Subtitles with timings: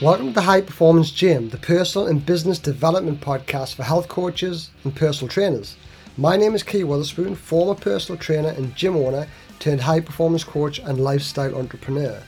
[0.00, 4.70] Welcome to the High Performance Gym, the personal and business development podcast for health coaches
[4.82, 5.76] and personal trainers.
[6.16, 9.28] My name is Keir Witherspoon, former personal trainer and gym owner
[9.58, 12.22] turned high performance coach and lifestyle entrepreneur.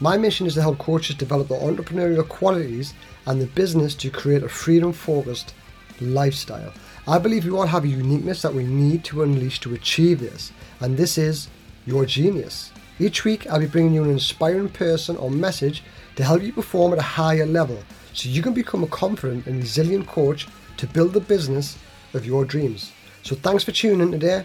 [0.00, 2.94] My mission is to help coaches develop their entrepreneurial qualities
[3.26, 5.54] and the business to create a freedom focused
[6.00, 6.72] lifestyle.
[7.06, 10.50] I believe we all have a uniqueness that we need to unleash to achieve this,
[10.80, 11.46] and this is
[11.86, 12.72] your genius.
[13.00, 15.84] Each week, I'll be bringing you an inspiring person or message
[16.16, 17.78] to help you perform at a higher level
[18.12, 20.48] so you can become a confident and resilient coach
[20.78, 21.78] to build the business
[22.12, 22.90] of your dreams.
[23.22, 24.44] So, thanks for tuning in today,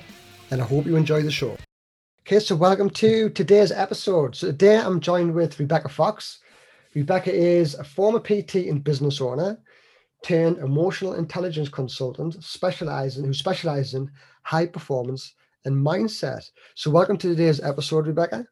[0.52, 1.58] and I hope you enjoy the show.
[2.28, 4.36] Okay, so welcome to today's episode.
[4.36, 6.38] So, today I'm joined with Rebecca Fox.
[6.94, 9.58] Rebecca is a former PT and business owner
[10.22, 14.12] turned emotional intelligence consultant specializing who specializes in
[14.44, 15.34] high performance
[15.66, 16.50] and mindset.
[16.76, 18.46] So welcome to today's episode, Rebecca.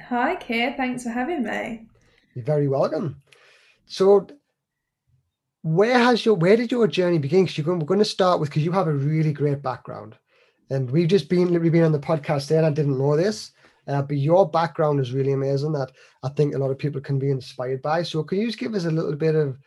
[0.00, 0.74] Hi, Keir.
[0.76, 1.86] Thanks for having me.
[2.34, 3.20] You're very welcome.
[3.86, 4.26] So,
[5.62, 7.44] where has your where did your journey begin?
[7.44, 10.14] Because you're going, we're going to start with because you have a really great background,
[10.70, 13.52] and we've just been we've been on the podcast there, and I didn't know this.
[13.86, 15.90] Uh, but your background is really amazing that
[16.22, 18.02] I think a lot of people can be inspired by.
[18.02, 19.58] So, can you just give us a little bit of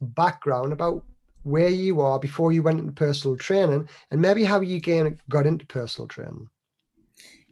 [0.00, 1.04] background about
[1.48, 4.80] where you are before you went into personal training and maybe how you
[5.28, 6.48] got into personal training?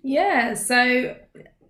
[0.03, 1.17] Yeah, so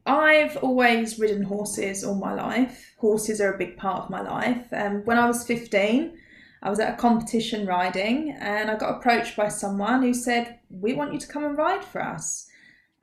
[0.04, 2.94] I've always ridden horses all my life.
[2.98, 4.66] Horses are a big part of my life.
[4.72, 6.16] Um, when I was 15,
[6.62, 10.94] I was at a competition riding and I got approached by someone who said, We
[10.94, 12.46] want you to come and ride for us.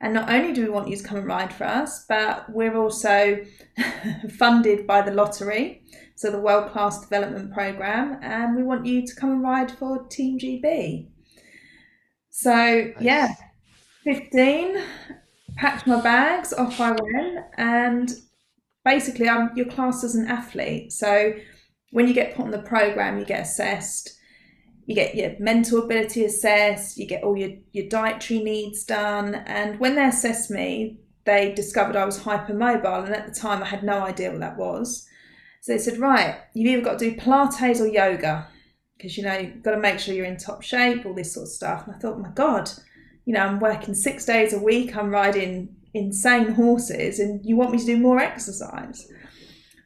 [0.00, 2.76] And not only do we want you to come and ride for us, but we're
[2.76, 3.44] also
[4.38, 5.82] funded by the lottery,
[6.14, 10.04] so the World Class Development Programme, and we want you to come and ride for
[10.04, 11.08] Team GB.
[12.30, 12.94] So, nice.
[13.00, 13.34] yeah,
[14.04, 14.82] 15,
[15.56, 18.12] packed my bags, off I went, and
[18.84, 20.92] basically, I'm your class as an athlete.
[20.92, 21.34] So
[21.90, 24.18] when you get put on the program, you get assessed.
[24.86, 26.98] You get your mental ability assessed.
[26.98, 29.34] You get all your your dietary needs done.
[29.34, 33.66] And when they assessed me, they discovered I was hypermobile, and at the time, I
[33.66, 35.08] had no idea what that was.
[35.64, 38.46] So they said, right, you've either got to do Pilates or yoga
[38.98, 41.44] because you know you've got to make sure you're in top shape, all this sort
[41.44, 41.86] of stuff.
[41.86, 42.70] And I thought, my God,
[43.24, 47.72] you know, I'm working six days a week, I'm riding insane horses, and you want
[47.72, 49.10] me to do more exercise.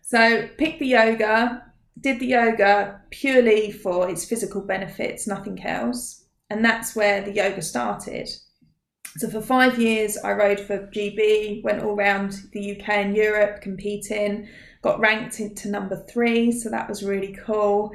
[0.02, 1.62] So, pick the yoga,
[2.00, 6.24] did the yoga purely for its physical benefits, nothing else.
[6.50, 8.28] And that's where the yoga started.
[9.18, 13.60] So, for five years, I rode for GB, went all around the UK and Europe
[13.60, 14.48] competing,
[14.82, 16.52] got ranked into number three.
[16.52, 17.92] So, that was really cool.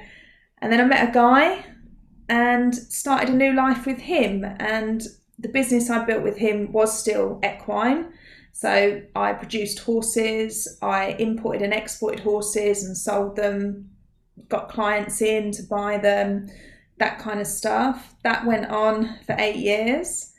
[0.60, 1.66] And then I met a guy
[2.30, 4.46] and started a new life with him.
[4.60, 5.02] And
[5.38, 8.14] the business I built with him was still equine.
[8.54, 13.90] So I produced horses, I imported and exported horses and sold them,
[14.48, 16.50] got clients in to buy them,
[17.00, 18.16] that kind of stuff.
[18.24, 20.34] That went on for eight years.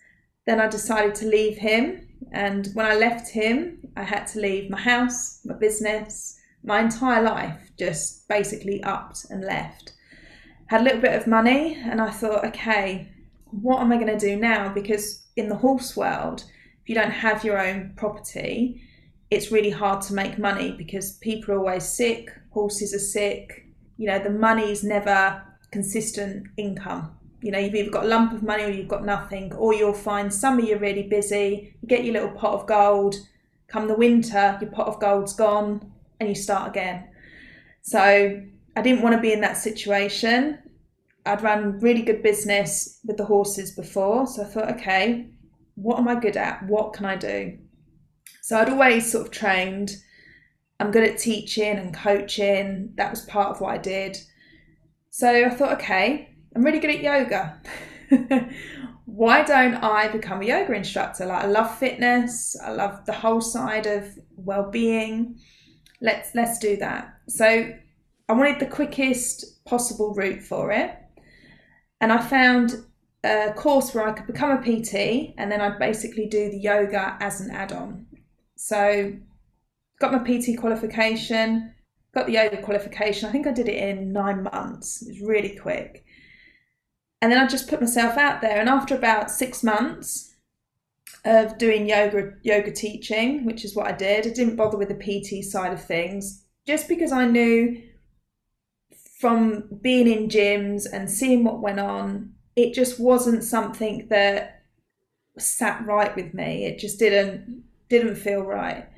[0.46, 2.08] Then I decided to leave him.
[2.32, 6.33] And when I left him, I had to leave my house, my business,
[6.64, 9.92] my entire life just basically upped and left.
[10.66, 13.08] Had a little bit of money, and I thought, okay,
[13.50, 14.72] what am I going to do now?
[14.72, 16.44] Because in the horse world,
[16.82, 18.82] if you don't have your own property,
[19.30, 23.66] it's really hard to make money because people are always sick, horses are sick.
[23.98, 27.16] You know, the money's never consistent income.
[27.42, 29.92] You know, you've either got a lump of money or you've got nothing, or you'll
[29.92, 33.16] find summer you're really busy, you get your little pot of gold,
[33.68, 35.92] come the winter, your pot of gold's gone,
[36.24, 37.08] and you start again.
[37.82, 38.42] So
[38.76, 40.58] I didn't want to be in that situation.
[41.26, 44.26] I'd run really good business with the horses before.
[44.26, 45.30] So I thought, okay,
[45.74, 46.66] what am I good at?
[46.66, 47.58] What can I do?
[48.42, 49.96] So I'd always sort of trained.
[50.80, 52.92] I'm good at teaching and coaching.
[52.96, 54.18] That was part of what I did.
[55.10, 57.60] So I thought, okay, I'm really good at yoga.
[59.06, 61.26] Why don't I become a yoga instructor?
[61.26, 62.56] Like I love fitness.
[62.62, 65.38] I love the whole side of well-being.
[66.00, 67.18] Let's let's do that.
[67.28, 67.72] So
[68.28, 70.96] I wanted the quickest possible route for it
[72.00, 72.84] and I found
[73.24, 77.16] a course where I could become a PT and then I'd basically do the yoga
[77.20, 78.06] as an add on.
[78.56, 79.14] So,
[80.00, 81.74] got my PT qualification,
[82.14, 83.28] got the yoga qualification.
[83.28, 86.04] I think I did it in nine months, it was really quick.
[87.22, 88.60] And then I just put myself out there.
[88.60, 90.33] And after about six months
[91.24, 94.94] of doing yoga, yoga teaching, which is what I did, I didn't bother with the
[94.94, 97.82] PT side of things just because I knew
[99.20, 104.62] from being in gyms and seeing what went on, it just wasn't something that
[105.38, 106.64] sat right with me.
[106.64, 108.88] It just didn't didn't feel right.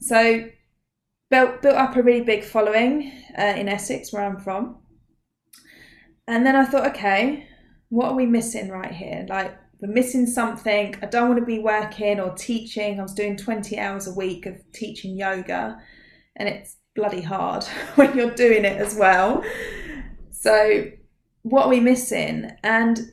[0.00, 0.48] So
[1.30, 4.78] built built up a really big following uh, in Essex, where I'm from.
[6.26, 7.46] And then I thought, okay,
[7.90, 9.26] what are we missing right here?
[9.28, 10.94] Like we're missing something.
[11.02, 12.98] I don't want to be working or teaching.
[12.98, 15.78] I was doing 20 hours a week of teaching yoga,
[16.36, 17.64] and it's bloody hard
[17.96, 19.44] when you're doing it as well.
[20.30, 20.90] So,
[21.42, 22.50] what are we missing?
[22.62, 23.12] And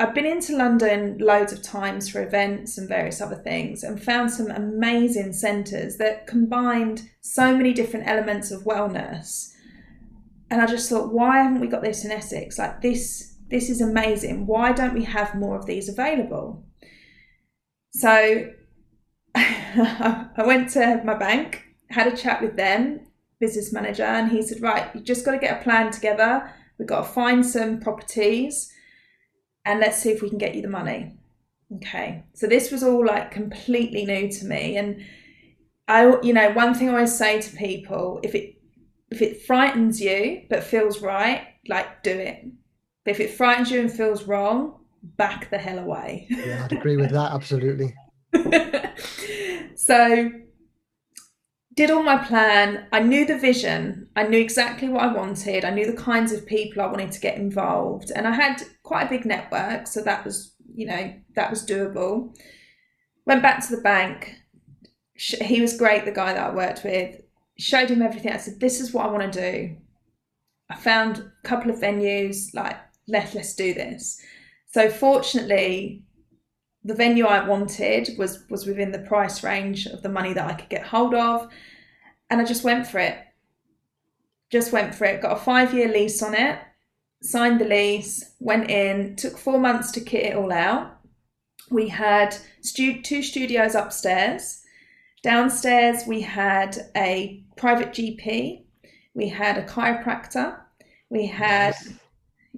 [0.00, 4.30] I've been into London loads of times for events and various other things and found
[4.30, 9.52] some amazing centres that combined so many different elements of wellness.
[10.50, 12.58] And I just thought, why haven't we got this in Essex?
[12.58, 14.46] Like this this is amazing.
[14.46, 16.64] Why don't we have more of these available?
[17.90, 18.52] So
[19.34, 23.00] I went to my bank, had a chat with them,
[23.40, 26.50] business manager, and he said, Right, you just got to get a plan together.
[26.78, 28.72] We've got to find some properties
[29.64, 31.18] and let's see if we can get you the money.
[31.76, 32.24] Okay.
[32.34, 34.76] So this was all like completely new to me.
[34.76, 35.04] And
[35.86, 38.54] I, you know, one thing I always say to people, if it
[39.10, 42.46] if it frightens you but feels right, like do it.
[43.08, 44.80] But if it frightens you and feels wrong,
[45.16, 46.26] back the hell away.
[46.28, 47.94] yeah, I'd agree with that absolutely.
[49.76, 50.30] so
[51.74, 52.86] did all my plan.
[52.92, 54.10] I knew the vision.
[54.14, 55.64] I knew exactly what I wanted.
[55.64, 58.12] I knew the kinds of people I wanted to get involved.
[58.14, 62.36] And I had quite a big network, so that was, you know, that was doable.
[63.24, 64.34] Went back to the bank.
[65.14, 67.22] He was great, the guy that I worked with.
[67.58, 68.34] Showed him everything.
[68.34, 69.76] I said, This is what I want to do.
[70.68, 72.76] I found a couple of venues, like
[73.08, 74.20] let let's do this.
[74.66, 76.02] So fortunately,
[76.84, 80.54] the venue I wanted was was within the price range of the money that I
[80.54, 81.48] could get hold of,
[82.30, 83.18] and I just went for it.
[84.50, 85.22] Just went for it.
[85.22, 86.58] Got a five year lease on it.
[87.22, 88.34] Signed the lease.
[88.40, 89.16] Went in.
[89.16, 90.98] Took four months to kit it all out.
[91.70, 94.62] We had stu- two studios upstairs.
[95.22, 98.64] Downstairs we had a private GP.
[99.14, 100.60] We had a chiropractor.
[101.10, 101.98] We had nice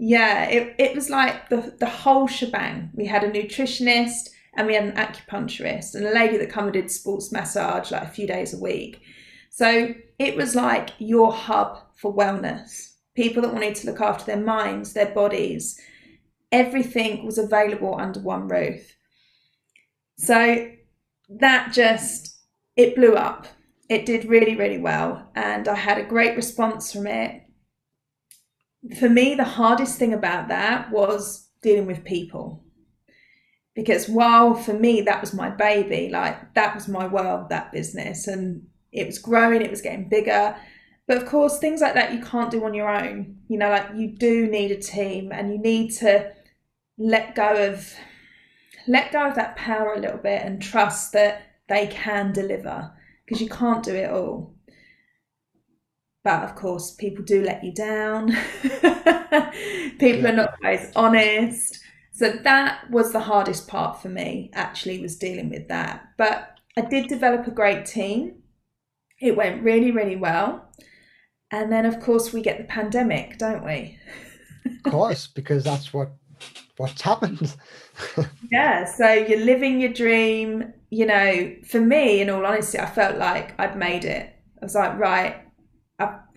[0.02, 2.88] yeah, it, it was like the, the whole shebang.
[2.94, 6.73] We had a nutritionist and we had an acupuncturist and a lady that come and
[6.73, 9.02] did sports massage like a few days a week.
[9.50, 12.94] So it was like your hub for wellness.
[13.14, 15.79] People that wanted to look after their minds, their bodies,
[16.50, 18.96] everything was available under one roof.
[20.17, 20.70] So
[21.29, 22.38] that just
[22.75, 23.49] it blew up.
[23.91, 25.31] It did really, really well.
[25.35, 27.40] And I had a great response from it
[28.99, 32.65] for me, the hardest thing about that was dealing with people.
[33.75, 38.27] Because while for me that was my baby, like that was my world, that business,
[38.27, 40.56] and it was growing, it was getting bigger.
[41.06, 43.38] But of course, things like that you can't do on your own.
[43.49, 46.32] You know, like you do need a team and you need to
[46.99, 47.94] let go of
[48.87, 52.91] let go of that power a little bit and trust that they can deliver
[53.25, 54.55] because you can't do it all
[56.22, 58.37] but of course people do let you down.
[59.99, 61.81] People are not always honest.
[62.12, 66.08] So that was the hardest part for me actually was dealing with that.
[66.19, 68.43] But i did develop a great team.
[69.20, 70.69] It went really really well.
[71.50, 73.99] And then of course we get the pandemic don't we?
[74.67, 76.11] Of course because that's what
[76.76, 77.55] what's happened.
[78.50, 80.75] Yeah so you're living your dream.
[80.90, 84.34] You know for me in all honesty i felt like i'd made it.
[84.60, 85.50] I was like right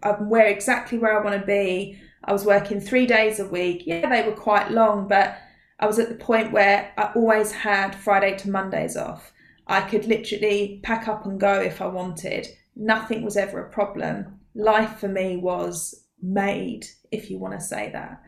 [0.04, 2.00] I'm where exactly where I want to be.
[2.26, 3.84] I was working three days a week.
[3.86, 5.38] Yeah, they were quite long, but
[5.80, 9.32] I was at the point where I always had Friday to Mondays off.
[9.68, 12.48] I could literally pack up and go if I wanted.
[12.76, 14.40] Nothing was ever a problem.
[14.56, 18.22] Life for me was made, if you want to say that.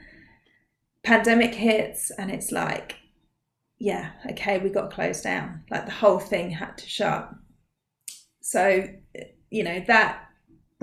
[1.04, 2.96] Pandemic hits, and it's like,
[3.78, 5.64] yeah, okay, we got closed down.
[5.70, 7.30] Like the whole thing had to shut.
[8.42, 8.88] So,
[9.50, 10.25] you know, that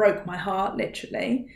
[0.03, 1.47] broke my heart, literally.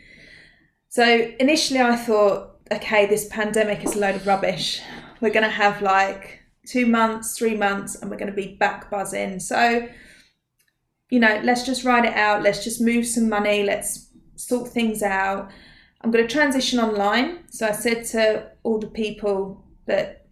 [0.87, 1.03] So
[1.37, 4.81] initially, I thought, okay, this pandemic is a load of rubbish.
[5.19, 8.89] We're going to have like two months, three months, and we're going to be back
[8.89, 9.41] buzzing.
[9.41, 9.85] So,
[11.09, 12.41] you know, let's just ride it out.
[12.41, 13.63] Let's just move some money.
[13.63, 15.51] Let's sort things out.
[16.01, 17.39] I'm going to transition online.
[17.49, 20.27] So I said to all the people that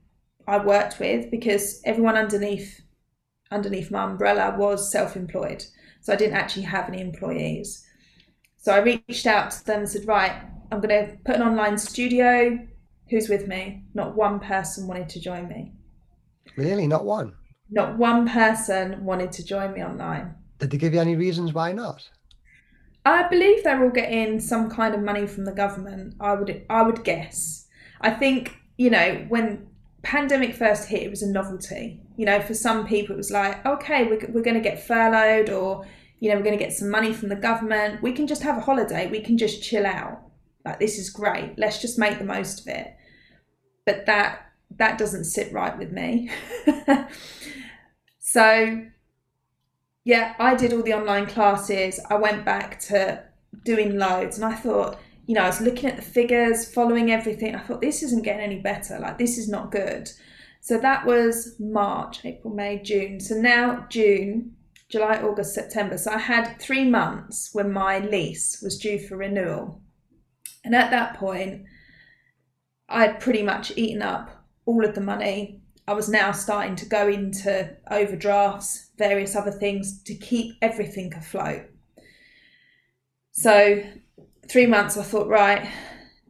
[0.47, 2.81] I worked with, because everyone underneath
[3.51, 5.65] underneath my umbrella was self-employed.
[6.01, 7.84] So I didn't actually have any employees.
[8.65, 10.31] So I reached out to them and said, right,
[10.71, 12.57] I'm going to put an online studio.
[13.11, 13.83] Who's with me?
[13.93, 15.71] Not one person wanted to join me.
[16.57, 16.87] Really?
[16.87, 17.35] Not one?
[17.69, 20.33] Not one person wanted to join me online.
[20.57, 22.09] Did they give you any reasons why not?
[23.05, 26.15] I believe they're all getting some kind of money from the government.
[26.19, 27.67] I would I would guess.
[28.01, 29.67] I think, you know, when
[30.01, 32.01] pandemic first hit, it was a novelty.
[32.17, 35.51] You know, for some people, it was like, okay, we're, we're going to get furloughed,
[35.51, 35.85] or
[36.19, 38.01] you know, we're going to get some money from the government.
[38.01, 39.07] We can just have a holiday.
[39.07, 40.21] We can just chill out.
[40.63, 41.53] Like this is great.
[41.57, 42.95] Let's just make the most of it.
[43.85, 44.41] But that
[44.77, 46.31] that doesn't sit right with me.
[48.19, 48.81] so
[50.03, 51.99] yeah, I did all the online classes.
[52.09, 53.23] I went back to
[53.63, 57.55] doing loads and I thought, you know, I was looking at the figures, following everything.
[57.55, 58.99] I thought this isn't getting any better.
[58.99, 60.09] Like this is not good.
[60.61, 63.19] So that was March, April, May, June.
[63.19, 64.54] So now June,
[64.89, 65.97] July, August, September.
[65.97, 69.81] So I had three months when my lease was due for renewal.
[70.63, 71.63] And at that point,
[72.87, 75.61] I'd pretty much eaten up all of the money.
[75.87, 81.65] I was now starting to go into overdrafts, various other things to keep everything afloat.
[83.31, 83.83] So,
[84.47, 85.69] three months, I thought, right,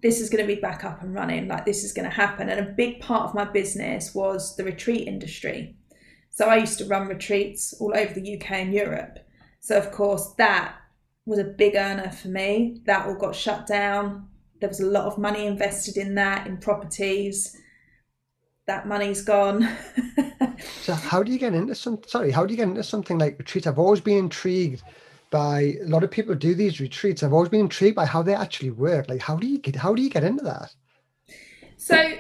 [0.02, 2.50] this is going to be back up and running, like this is going to happen.
[2.50, 5.76] And a big part of my business was the retreat industry.
[6.36, 9.20] So I used to run retreats all over the UK and Europe.
[9.62, 10.76] So, of course, that
[11.26, 12.82] was a big earner for me.
[12.86, 14.28] That all got shut down.
[14.60, 17.58] There was a lot of money invested in that, in properties.
[18.68, 19.78] That money's gone.
[20.82, 22.02] so, how do you get into some?
[22.06, 23.66] Sorry, how do you get into something like retreats?
[23.66, 24.84] I've always been intrigued
[25.32, 27.24] by a lot of people do these retreats.
[27.24, 29.08] I've always been intrigued by how they actually work.
[29.08, 30.76] Like, how do you get how do you get into that?
[31.78, 32.18] So,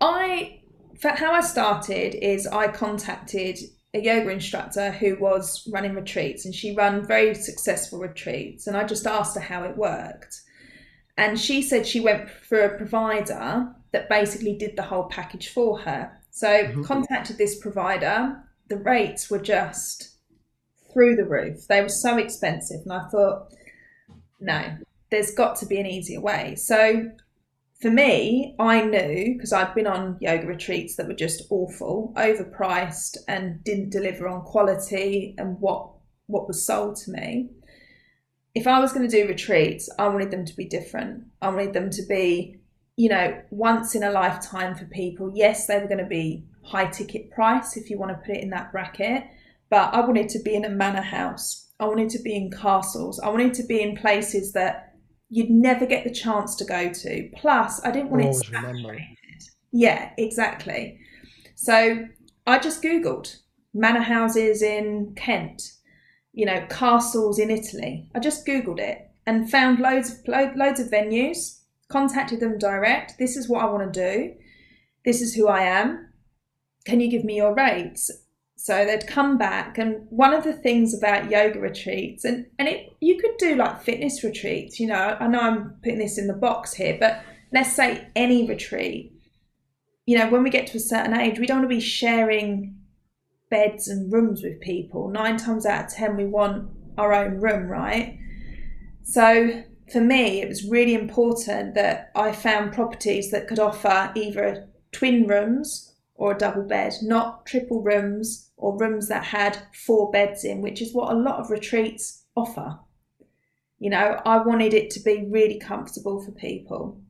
[0.00, 0.61] I
[1.02, 3.58] how I started is I contacted
[3.94, 8.66] a yoga instructor who was running retreats, and she ran very successful retreats.
[8.66, 10.40] And I just asked her how it worked,
[11.16, 15.78] and she said she went for a provider that basically did the whole package for
[15.80, 16.10] her.
[16.30, 16.82] So mm-hmm.
[16.82, 18.42] contacted this provider.
[18.68, 20.16] The rates were just
[20.92, 21.66] through the roof.
[21.68, 22.80] They were so expensive.
[22.84, 23.52] And I thought,
[24.40, 24.76] no,
[25.10, 26.54] there's got to be an easier way.
[26.56, 27.10] So
[27.82, 33.16] for me, I knew because I'd been on yoga retreats that were just awful, overpriced,
[33.26, 35.90] and didn't deliver on quality and what
[36.26, 37.50] what was sold to me.
[38.54, 41.24] If I was going to do retreats, I wanted them to be different.
[41.42, 42.60] I wanted them to be,
[42.96, 45.32] you know, once in a lifetime for people.
[45.34, 48.42] Yes, they were going to be high ticket price if you want to put it
[48.42, 49.24] in that bracket,
[49.70, 51.72] but I wanted to be in a manor house.
[51.80, 53.18] I wanted to be in castles.
[53.18, 54.91] I wanted to be in places that
[55.32, 57.30] you'd never get the chance to go to.
[57.34, 59.06] Plus, I didn't want Always it saturated.
[59.72, 61.00] Yeah, exactly.
[61.54, 62.06] So
[62.46, 63.38] I just Googled
[63.72, 65.62] manor houses in Kent,
[66.34, 68.10] you know, castles in Italy.
[68.14, 71.60] I just Googled it and found loads of loads of venues.
[71.88, 73.14] Contacted them direct.
[73.18, 74.34] This is what I want to do.
[75.06, 76.12] This is who I am.
[76.84, 78.10] Can you give me your rates?
[78.62, 82.92] So they'd come back, and one of the things about yoga retreats, and and it
[83.00, 84.78] you could do like fitness retreats.
[84.78, 88.46] You know, I know I'm putting this in the box here, but let's say any
[88.46, 89.14] retreat.
[90.06, 92.76] You know, when we get to a certain age, we don't want to be sharing
[93.50, 95.08] beds and rooms with people.
[95.08, 98.16] Nine times out of ten, we want our own room, right?
[99.02, 104.68] So for me, it was really important that I found properties that could offer either
[104.92, 105.91] twin rooms
[106.22, 110.80] or a double bed, not triple rooms or rooms that had four beds in, which
[110.80, 112.78] is what a lot of retreats offer.
[113.80, 117.00] You know, I wanted it to be really comfortable for people.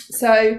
[0.00, 0.58] So,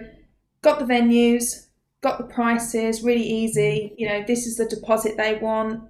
[0.62, 1.68] got the venues,
[2.00, 3.94] got the prices, really easy.
[3.98, 5.84] You know, this is the deposit they want.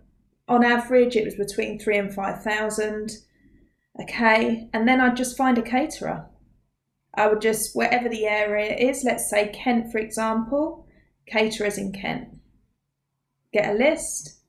[0.48, 3.12] On average, it was between three and five thousand.
[4.02, 6.26] Okay, and then I'd just find a caterer.
[7.14, 10.81] I would just, wherever the area is, let's say Kent, for example,
[11.32, 12.28] caterers in Kent.
[13.54, 14.42] Get a list,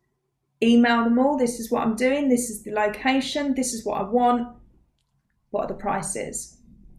[0.63, 1.37] email them all.
[1.37, 2.29] This is what I'm doing.
[2.29, 3.55] This is the location.
[3.55, 4.49] This is what I want.
[5.51, 6.59] What are the prices?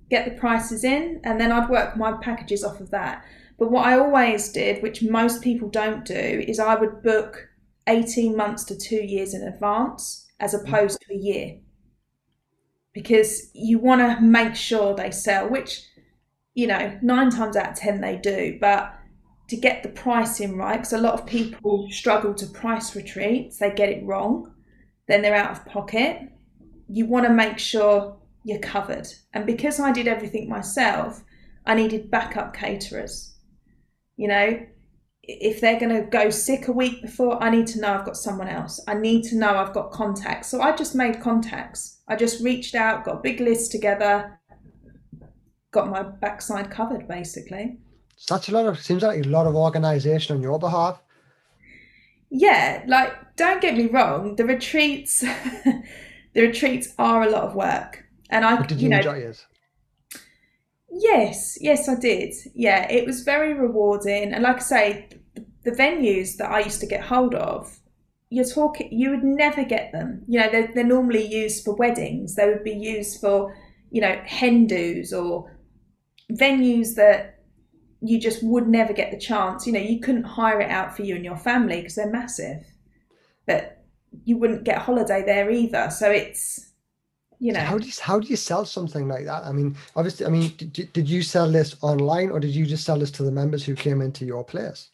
[0.09, 3.25] Get the prices in, and then I'd work my packages off of that.
[3.57, 7.47] But what I always did, which most people don't do, is I would book
[7.87, 10.61] 18 months to two years in advance as mm.
[10.61, 11.59] opposed to a year.
[12.93, 15.83] Because you want to make sure they sell, which,
[16.53, 18.57] you know, nine times out of 10 they do.
[18.61, 18.93] But
[19.53, 23.71] to get the pricing right because a lot of people struggle to price retreats they
[23.71, 24.53] get it wrong
[25.07, 26.21] then they're out of pocket.
[26.87, 29.07] You want to make sure you're covered.
[29.33, 31.23] And because i did everything myself
[31.65, 33.35] i needed backup caterers.
[34.17, 34.65] You know
[35.25, 38.17] if they're going to go sick a week before i need to know i've got
[38.17, 38.79] someone else.
[38.87, 40.49] I need to know i've got contacts.
[40.49, 42.01] So i just made contacts.
[42.07, 44.39] I just reached out got a big list together
[45.71, 47.79] got my backside covered basically
[48.27, 51.01] that's a lot of seems like a lot of organization on your behalf.
[52.29, 55.21] Yeah, like don't get me wrong, the retreats
[56.33, 58.03] the retreats are a lot of work.
[58.29, 59.45] And I but did you, you know, enjoy it?
[60.89, 62.33] Yes, yes I did.
[62.53, 64.33] Yeah, it was very rewarding.
[64.33, 65.09] And like I say,
[65.63, 67.79] the venues that I used to get hold of,
[68.29, 70.23] you're talking, you would never get them.
[70.27, 72.35] You know, they're, they're normally used for weddings.
[72.35, 73.55] They would be used for,
[73.91, 74.67] you know, hen
[75.15, 75.57] or
[76.31, 77.32] venues that
[78.03, 79.65] you just would never get the chance.
[79.65, 82.65] You know, you couldn't hire it out for you and your family because they're massive.
[83.47, 83.85] But
[84.25, 85.89] you wouldn't get a holiday there either.
[85.89, 86.73] So it's,
[87.39, 87.61] you know.
[87.61, 89.45] How do you, how do you sell something like that?
[89.45, 92.83] I mean, obviously, I mean, did, did you sell this online or did you just
[92.83, 94.89] sell this to the members who came into your place?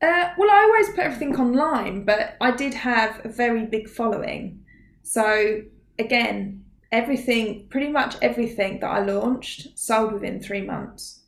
[0.00, 4.64] Uh, well, I always put everything online, but I did have a very big following.
[5.02, 5.60] So
[5.98, 11.19] again, everything, pretty much everything that I launched, sold within three months.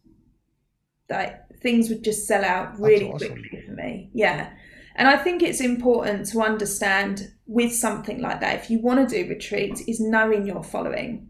[1.12, 3.32] Like things would just sell out really awesome.
[3.32, 4.10] quickly for me.
[4.12, 4.50] Yeah.
[4.96, 9.22] And I think it's important to understand with something like that, if you want to
[9.22, 11.28] do retreats, is knowing your following.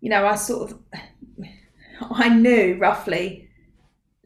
[0.00, 0.78] You know, I sort of,
[2.00, 3.48] I knew roughly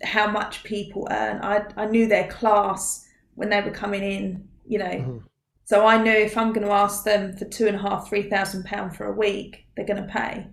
[0.02, 1.40] how much people earn.
[1.42, 4.84] I, I knew their class when they were coming in, you know.
[4.84, 5.18] Mm-hmm.
[5.64, 8.28] So I knew if I'm going to ask them for two and a half, three
[8.30, 10.46] thousand pound for a week, they're going to pay.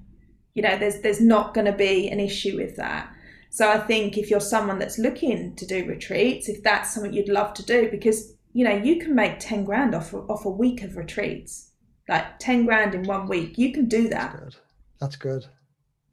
[0.55, 3.12] You know, there's there's not going to be an issue with that.
[3.53, 7.29] So I think if you're someone that's looking to do retreats, if that's something you'd
[7.29, 10.81] love to do, because you know you can make ten grand off off a week
[10.81, 11.69] of retreats,
[12.09, 14.31] like ten grand in one week, you can do that.
[14.33, 14.55] That's good.
[14.99, 15.45] That's good.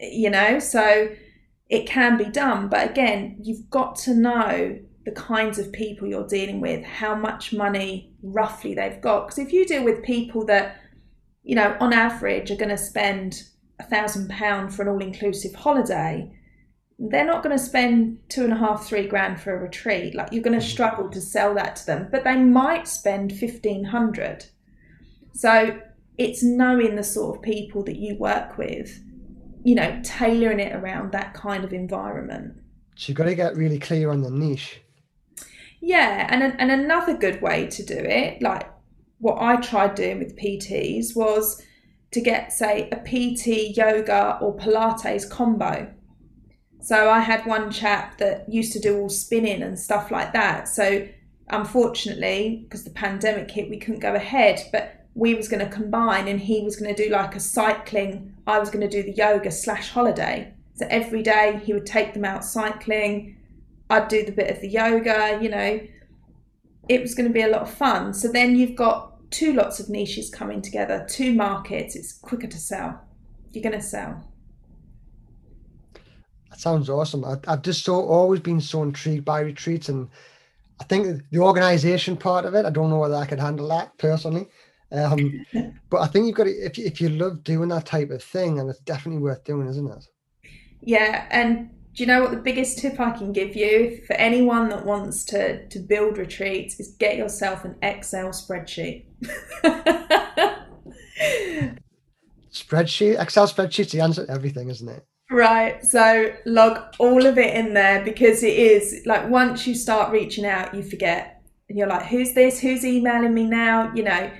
[0.00, 1.09] You know, so
[1.70, 2.68] it can be done.
[2.68, 7.54] But again, you've got to know the kinds of people you're dealing with, how much
[7.54, 9.28] money roughly they've got.
[9.28, 10.76] Because if you deal with people that,
[11.42, 13.44] you know, on average are going to spend
[13.78, 16.37] a thousand pound for an all inclusive holiday,
[17.09, 20.14] they're not going to spend two and a half, three grand for a retreat.
[20.14, 20.71] Like you're going to mm-hmm.
[20.71, 24.45] struggle to sell that to them, but they might spend fifteen hundred.
[25.33, 25.80] So
[26.19, 29.00] it's knowing the sort of people that you work with
[29.62, 32.54] you know, tailoring it around that kind of environment.
[32.97, 34.80] So you've got to get really clear on the niche.
[35.80, 38.69] Yeah, and and another good way to do it, like
[39.19, 41.62] what I tried doing with PTs, was
[42.11, 45.91] to get say a PT yoga or Pilates combo.
[46.80, 50.69] So I had one chap that used to do all spinning and stuff like that.
[50.69, 51.06] So
[51.49, 54.62] unfortunately, because the pandemic hit, we couldn't go ahead.
[54.73, 58.32] But we was going to combine and he was going to do like a cycling
[58.47, 60.52] i was going to do the yoga slash holiday.
[60.75, 63.36] So every day he would take them out cycling.
[63.90, 65.80] I'd do the bit of the yoga you know.
[66.88, 68.14] It was going to be a lot of fun.
[68.14, 71.95] So then you've got two lots of niches coming together two markets.
[71.95, 73.00] It's quicker to sell.
[73.52, 74.25] You're going to sell
[76.50, 80.08] that sounds awesome I, have just so always been so intrigued by retreats and
[80.80, 83.97] i think the organization part of it i don't know whether i could handle that
[83.99, 84.49] personally
[84.93, 85.45] um,
[85.91, 88.23] but I think you've got to, if you, if you love doing that type of
[88.23, 90.04] thing, and it's definitely worth doing, isn't it?
[90.82, 94.69] Yeah, and do you know what the biggest tip I can give you for anyone
[94.71, 99.04] that wants to to build retreats is get yourself an Excel spreadsheet.
[102.52, 105.04] spreadsheet, Excel spreadsheet's the answer to everything, isn't it?
[105.30, 105.84] Right.
[105.84, 110.45] So log all of it in there because it is like once you start reaching
[110.45, 111.43] out, you forget.
[111.69, 112.58] And you're like, who's this?
[112.58, 113.93] Who's emailing me now?
[113.95, 114.30] You know,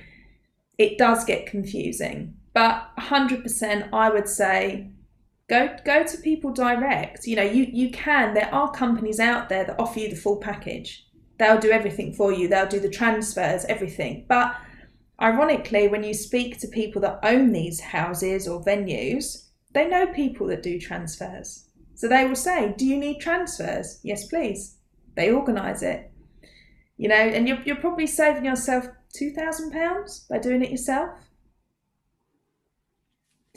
[0.77, 2.35] it does get confusing.
[2.53, 4.91] But 100% I would say
[5.49, 7.25] go go to people direct.
[7.25, 10.37] You know, you you can there are companies out there that offer you the full
[10.37, 11.07] package.
[11.39, 12.49] They'll do everything for you.
[12.49, 14.25] They'll do the transfers, everything.
[14.27, 14.55] But
[15.21, 20.47] ironically, when you speak to people that own these houses or venues, they know people
[20.47, 21.69] that do transfers.
[21.95, 23.99] So they will say, Do you need transfers?
[24.03, 24.77] Yes, please.
[25.15, 26.11] They organise it.
[26.97, 28.85] You know, and you're, you're probably saving yourself
[29.19, 31.09] £2,000 by doing it yourself.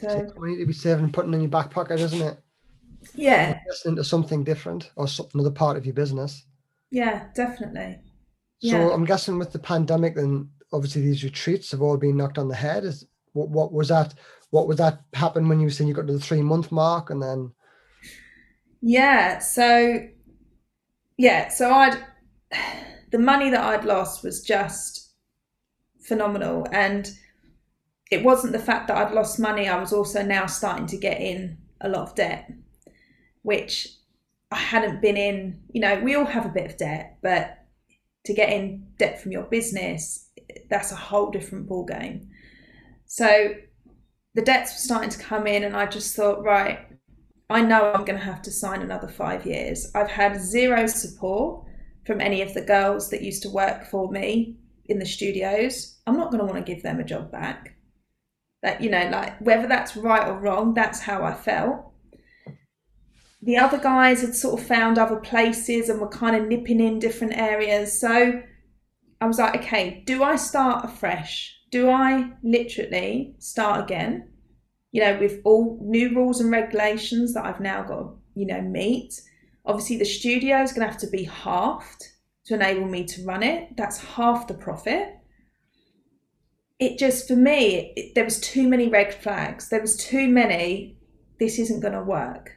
[0.01, 2.39] So, need to be saving putting in your back pocket, isn't it?
[3.15, 3.61] Yeah.
[3.85, 6.45] Into something different or some, another part of your business.
[6.91, 7.99] Yeah, definitely.
[8.61, 8.91] So yeah.
[8.91, 12.55] I'm guessing with the pandemic, then obviously these retreats have all been knocked on the
[12.55, 12.85] head.
[12.85, 14.15] Is what, what was that?
[14.55, 17.11] What was that happen when you were saying you got to the three month mark
[17.11, 17.51] and then?
[18.81, 19.41] Yeah.
[19.41, 19.99] So,
[21.17, 21.49] yeah.
[21.49, 22.01] So I'd
[23.11, 25.13] the money that I'd lost was just
[26.01, 26.69] phenomenal.
[26.71, 27.11] And
[28.13, 31.21] it wasn't the fact that I'd lost money, I was also now starting to get
[31.21, 32.49] in a lot of debt,
[33.43, 33.89] which
[34.53, 35.63] I hadn't been in.
[35.73, 37.59] You know, we all have a bit of debt, but
[38.25, 40.31] to get in debt from your business,
[40.71, 42.31] that's a whole different ball game.
[43.07, 43.55] So
[44.35, 46.87] the debts were starting to come in, and I just thought, right,
[47.51, 49.91] I know I'm going to have to sign another five years.
[49.95, 51.65] I've had zero support
[52.07, 56.17] from any of the girls that used to work for me in the studios, I'm
[56.17, 57.77] not going to want to give them a job back.
[58.63, 61.93] That, you know, like whether that's right or wrong, that's how I felt.
[63.43, 66.99] The other guys had sort of found other places and were kind of nipping in
[66.99, 67.99] different areas.
[68.01, 68.43] So
[69.21, 71.54] I was like, okay, do I start afresh?
[71.75, 74.29] Do I literally start again?
[74.93, 79.21] You know, with all new rules and regulations that I've now got you know, meet.
[79.67, 82.11] Obviously, the studio is going to have to be halved
[82.45, 83.77] to enable me to run it.
[83.77, 85.17] That's half the profit.
[86.79, 89.69] It just, for me, it, there was too many red flags.
[89.69, 90.97] There was too many,
[91.41, 92.53] this isn't going to work.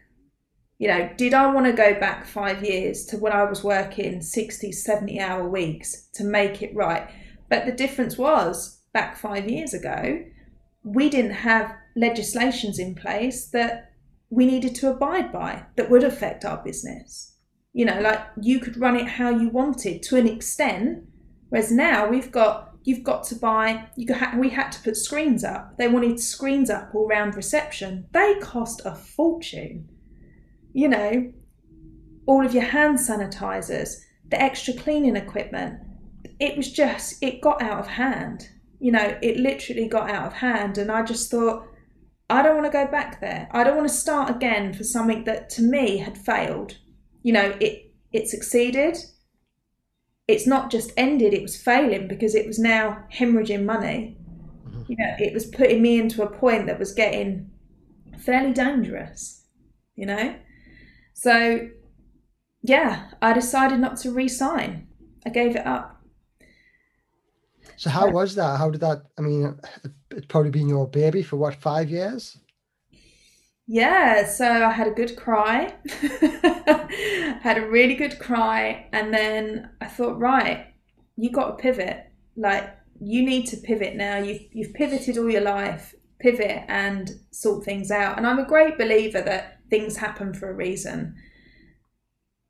[0.78, 4.22] You know, did I want to go back five years to when I was working
[4.22, 7.10] 60, 70 hour weeks to make it right?
[7.50, 10.02] But the difference was back five years ago,
[10.84, 13.92] we didn't have legislations in place that
[14.30, 17.36] we needed to abide by that would affect our business.
[17.74, 21.04] You know, like you could run it how you wanted to an extent,
[21.50, 23.88] whereas now we've got you've got to buy.
[23.96, 25.78] You ha- we had to put screens up.
[25.78, 28.08] They wanted screens up all around reception.
[28.14, 29.90] They cost a fortune
[30.78, 31.34] you know,
[32.28, 33.96] all of your hand sanitizers,
[34.30, 35.80] the extra cleaning equipment.
[36.40, 38.48] It was just, it got out of hand.
[38.80, 40.78] You know, it literally got out of hand.
[40.78, 41.68] And I just thought,
[42.30, 43.48] I don't want to go back there.
[43.52, 46.78] I don't want to start again for something that to me had failed.
[47.24, 48.98] You know, it it succeeded.
[50.28, 54.18] It's not just ended, it was failing because it was now hemorrhaging money.
[54.68, 54.82] Mm-hmm.
[54.88, 57.50] You know, it was putting me into a point that was getting
[58.20, 59.46] fairly dangerous,
[59.96, 60.36] you know?
[61.14, 61.70] So,
[62.62, 64.88] yeah, I decided not to re-sign.
[65.26, 65.97] I gave it up.
[67.78, 68.58] So how was that?
[68.58, 69.04] How did that?
[69.18, 69.60] I mean,
[70.12, 72.38] it's probably been your baby for what five years?
[73.68, 75.74] Yeah, so I had a good cry,
[77.42, 80.74] had a really good cry, and then I thought, right,
[81.18, 82.06] you got to pivot.
[82.36, 84.18] Like you need to pivot now.
[84.18, 85.94] You've you've pivoted all your life.
[86.20, 88.18] Pivot and sort things out.
[88.18, 91.16] And I'm a great believer that things happen for a reason.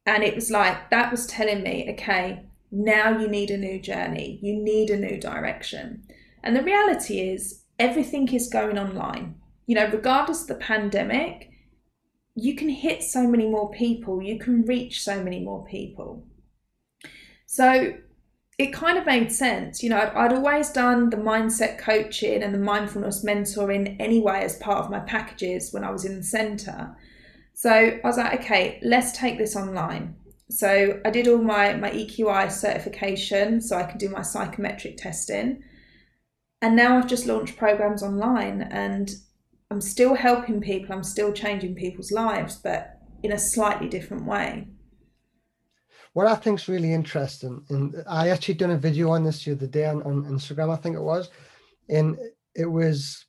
[0.06, 4.40] And it was like, that was telling me, okay, now you need a new journey,
[4.42, 6.04] you need a new direction.
[6.44, 9.36] And the reality is, everything is going online.
[9.66, 11.50] You know, regardless of the pandemic,
[12.36, 16.26] you can hit so many more people, you can reach so many more people.
[17.46, 17.96] So
[18.58, 19.84] it kind of made sense.
[19.84, 24.58] You know, I'd, I'd, always done the mindset coaching and the mindfulness mentoring anyway as
[24.58, 26.96] part of my packages when I was in the centre.
[27.54, 30.16] So I was like, okay, let's take this online.
[30.50, 35.64] So I did all my, my EQI certification so I could do my psychometric testing.
[36.62, 39.12] And now I've just launched programs online and
[39.70, 44.68] I'm still helping people, I'm still changing people's lives, but in a slightly different way.
[46.14, 49.52] What I think is really interesting, and I actually done a video on this the
[49.52, 51.30] other day on, on Instagram, I think it was,
[51.90, 52.18] and
[52.56, 53.27] it was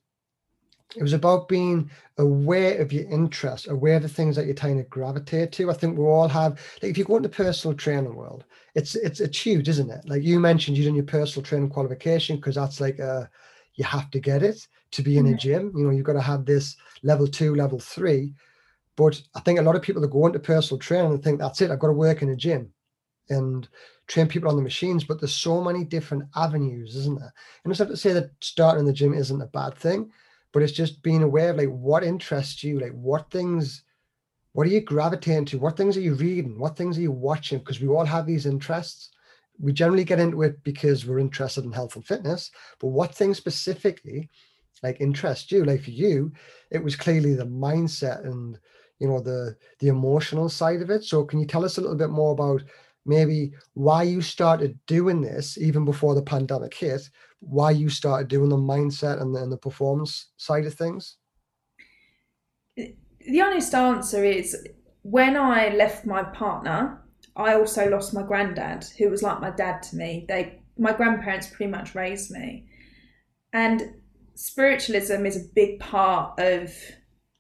[0.96, 4.79] it was about being aware of your interests, aware of the things that you're trying
[4.79, 5.70] to gravitate to.
[5.70, 9.20] I think we all have, like, if you go into personal training world, it's it's
[9.20, 10.09] it's huge, isn't it?
[10.09, 13.29] Like you mentioned, you done your personal training qualification because that's like a
[13.74, 15.38] you have to get it to be in a mm-hmm.
[15.38, 15.72] gym.
[15.77, 18.35] You know, you've got to have this level two, level three.
[18.96, 21.61] But I think a lot of people that go into personal training and think that's
[21.61, 21.70] it.
[21.70, 22.72] I've got to work in a gym
[23.29, 23.68] and
[24.09, 25.05] train people on the machines.
[25.05, 27.33] But there's so many different avenues, isn't there?
[27.62, 30.11] And it's not to say that starting in the gym isn't a bad thing
[30.52, 33.82] but it's just being aware of like what interests you, like what things,
[34.52, 35.58] what are you gravitating to?
[35.58, 36.58] What things are you reading?
[36.58, 37.58] What things are you watching?
[37.58, 39.11] Because we all have these interests.
[39.61, 43.37] We generally get into it because we're interested in health and fitness, but what things
[43.37, 44.30] specifically
[44.82, 45.64] like interest you?
[45.64, 46.32] Like for you,
[46.70, 48.58] it was clearly the mindset and
[48.98, 51.04] you know the the emotional side of it.
[51.04, 52.62] So can you tell us a little bit more about
[53.08, 57.08] maybe why you started doing this even before the pandemic hit
[57.40, 61.16] why you started doing the mindset and the, and the performance side of things?
[62.76, 64.56] The honest answer is
[65.02, 67.02] when I left my partner,
[67.36, 70.24] I also lost my granddad, who was like my dad to me.
[70.28, 72.66] They, my grandparents, pretty much raised me,
[73.52, 73.94] and
[74.34, 76.72] spiritualism is a big part of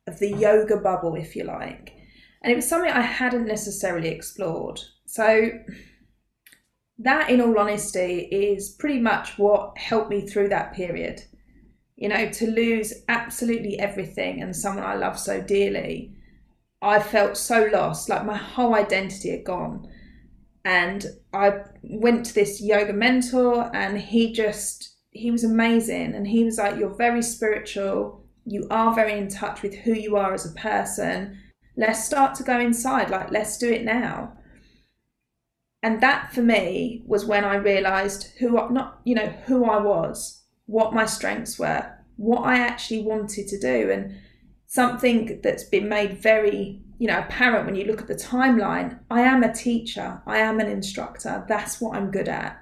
[0.06, 1.94] of the yoga bubble, if you like,
[2.42, 4.80] and it was something I hadn't necessarily explored.
[5.08, 5.50] So
[6.98, 11.22] that, in all honesty, is pretty much what helped me through that period.
[11.96, 16.12] You know, to lose absolutely everything and someone I love so dearly,
[16.82, 19.90] I felt so lost, like my whole identity had gone.
[20.66, 26.14] And I went to this yoga mentor, and he just, he was amazing.
[26.14, 30.16] And he was like, You're very spiritual, you are very in touch with who you
[30.16, 31.38] are as a person.
[31.78, 34.34] Let's start to go inside, like, let's do it now
[35.82, 40.42] and that for me was when I realized who not you know who I was,
[40.66, 44.16] what my strengths were, what I actually wanted to do, and
[44.66, 48.98] something that's been made very you know apparent when you look at the timeline.
[49.10, 51.44] I am a teacher, I am an instructor.
[51.48, 52.60] That's what I'm good at.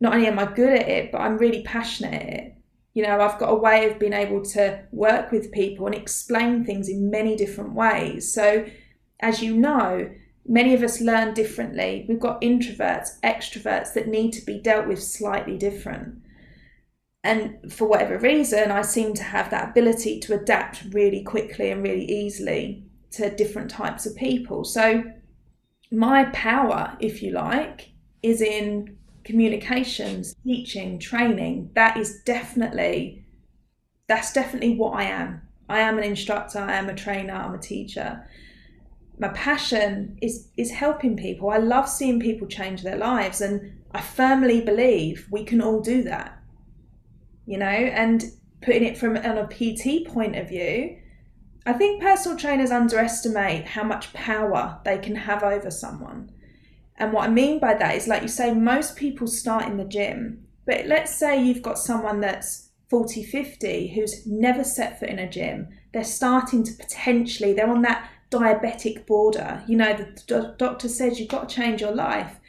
[0.00, 2.54] not only am I good at it, but I'm really passionate at it.
[2.92, 6.64] You know, I've got a way of being able to work with people and explain
[6.64, 8.32] things in many different ways.
[8.32, 8.66] So,
[9.20, 10.10] as you know,
[10.46, 12.04] many of us learn differently.
[12.08, 16.22] We've got introverts, extroverts that need to be dealt with slightly different.
[17.22, 21.82] And for whatever reason, I seem to have that ability to adapt really quickly and
[21.82, 24.64] really easily to different types of people.
[24.64, 25.04] So,
[25.90, 31.70] my power, if you like, is in communications, teaching, training.
[31.74, 33.24] That is definitely
[34.06, 35.40] that's definitely what I am.
[35.68, 38.28] I am an instructor, I am a trainer, I'm a teacher.
[39.18, 41.50] My passion is is helping people.
[41.50, 46.02] I love seeing people change their lives and I firmly believe we can all do
[46.02, 46.38] that.
[47.46, 48.24] You know, and
[48.62, 50.98] putting it from on a PT point of view,
[51.66, 56.30] I think personal trainers underestimate how much power they can have over someone.
[56.96, 59.84] And what I mean by that is, like you say, most people start in the
[59.84, 65.18] gym, but let's say you've got someone that's 40, 50 who's never set foot in
[65.18, 65.68] a gym.
[65.92, 69.62] They're starting to potentially, they're on that diabetic border.
[69.66, 72.40] You know, the do- doctor says you've got to change your life.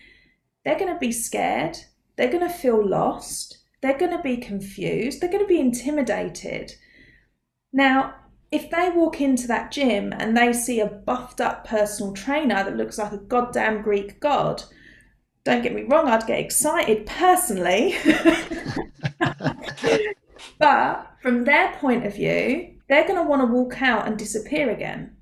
[0.64, 1.78] They're going to be scared.
[2.16, 3.60] They're going to feel lost.
[3.82, 5.22] They're going to be confused.
[5.22, 6.74] They're going to be intimidated.
[7.72, 8.16] Now,
[8.52, 12.78] if they walk into that gym and they see a buffed up personal trainer that
[12.78, 14.64] looks like a goddamn Greek god,
[15.44, 17.96] don't get me wrong, I'd get excited personally.
[20.58, 24.72] but from their point of view, they're going to want to walk out and disappear
[24.72, 25.15] again.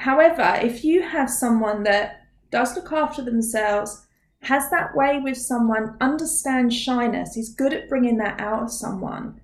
[0.00, 4.06] However, if you have someone that does look after themselves,
[4.40, 9.42] has that way with someone, understands shyness, is good at bringing that out of someone,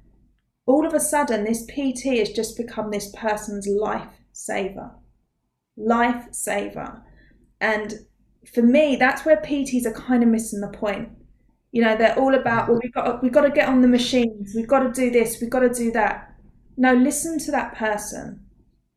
[0.64, 4.92] all of a sudden, this PT has just become this person's life saver.
[5.76, 7.02] Life saver.
[7.60, 8.06] And
[8.50, 11.10] for me, that's where PTs are kind of missing the point.
[11.72, 14.54] You know, they're all about, well, we've got, we've got to get on the machines,
[14.54, 16.34] we've got to do this, we've got to do that.
[16.78, 18.45] No, listen to that person.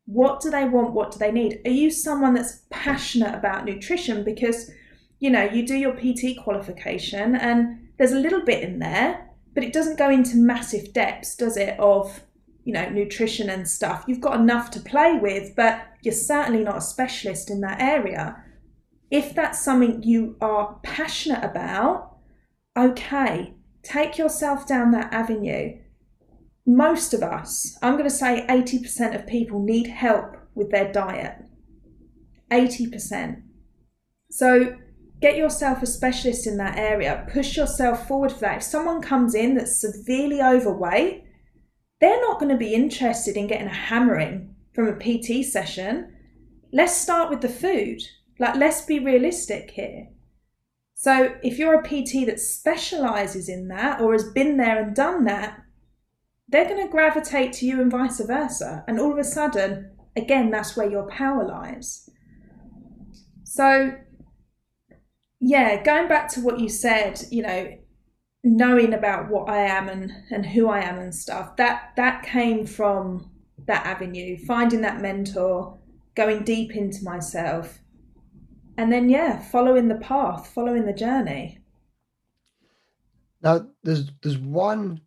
[0.06, 0.92] What do they want?
[0.92, 1.60] What do they need?
[1.64, 4.24] Are you someone that's passionate about nutrition?
[4.24, 4.70] Because,
[5.18, 9.64] you know, you do your PT qualification and there's a little bit in there but
[9.64, 11.78] it doesn't go into massive depths, does it?
[11.78, 12.22] Of
[12.64, 14.04] you know nutrition and stuff.
[14.06, 18.42] You've got enough to play with, but you're certainly not a specialist in that area.
[19.10, 22.16] If that's something you are passionate about,
[22.78, 25.78] okay, take yourself down that avenue.
[26.66, 31.36] Most of us, I'm going to say 80% of people need help with their diet.
[32.50, 33.42] 80%.
[34.30, 34.76] So
[35.20, 38.58] get yourself a specialist in that area, push yourself forward for that.
[38.58, 41.24] If someone comes in that's severely overweight,
[42.00, 46.14] they're not going to be interested in getting a hammering from a PT session.
[46.72, 48.02] Let's start with the food.
[48.38, 50.08] Like, let's be realistic here.
[50.94, 55.24] So, if you're a PT that specializes in that or has been there and done
[55.24, 55.62] that,
[56.50, 58.84] they're going to gravitate to you and vice versa.
[58.88, 62.10] And all of a sudden, again, that's where your power lies.
[63.44, 63.92] So,
[65.40, 67.78] yeah, going back to what you said, you know,
[68.42, 72.66] knowing about what I am and, and who I am and stuff, that that came
[72.66, 73.30] from
[73.66, 75.78] that avenue, finding that mentor,
[76.16, 77.78] going deep into myself.
[78.76, 81.58] And then yeah, following the path, following the journey.
[83.42, 85.00] Now there's there's one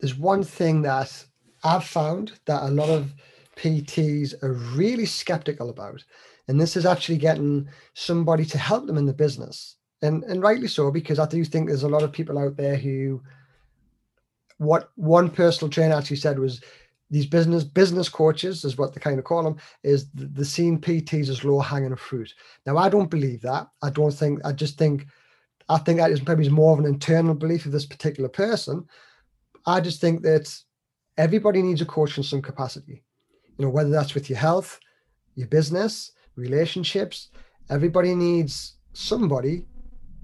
[0.00, 1.24] there's one thing that
[1.62, 3.12] I've found that a lot of
[3.56, 6.02] PTs are really skeptical about.
[6.48, 10.68] And this is actually getting somebody to help them in the business and and rightly
[10.68, 13.22] so because I do think there's a lot of people out there who
[14.58, 16.62] what one personal trainer actually said was
[17.10, 20.80] these business business coaches is what they kind of call them is the, the seeing
[20.80, 22.32] PTs as low hanging fruit.
[22.66, 23.68] Now I don't believe that.
[23.82, 24.40] I don't think.
[24.44, 25.06] I just think.
[25.68, 28.86] I think that is probably more of an internal belief of this particular person.
[29.70, 30.46] I just think that
[31.16, 33.02] everybody needs a coach in some capacity.
[33.56, 34.80] You know, whether that's with your health,
[35.34, 37.28] your business, relationships.
[37.68, 39.64] Everybody needs somebody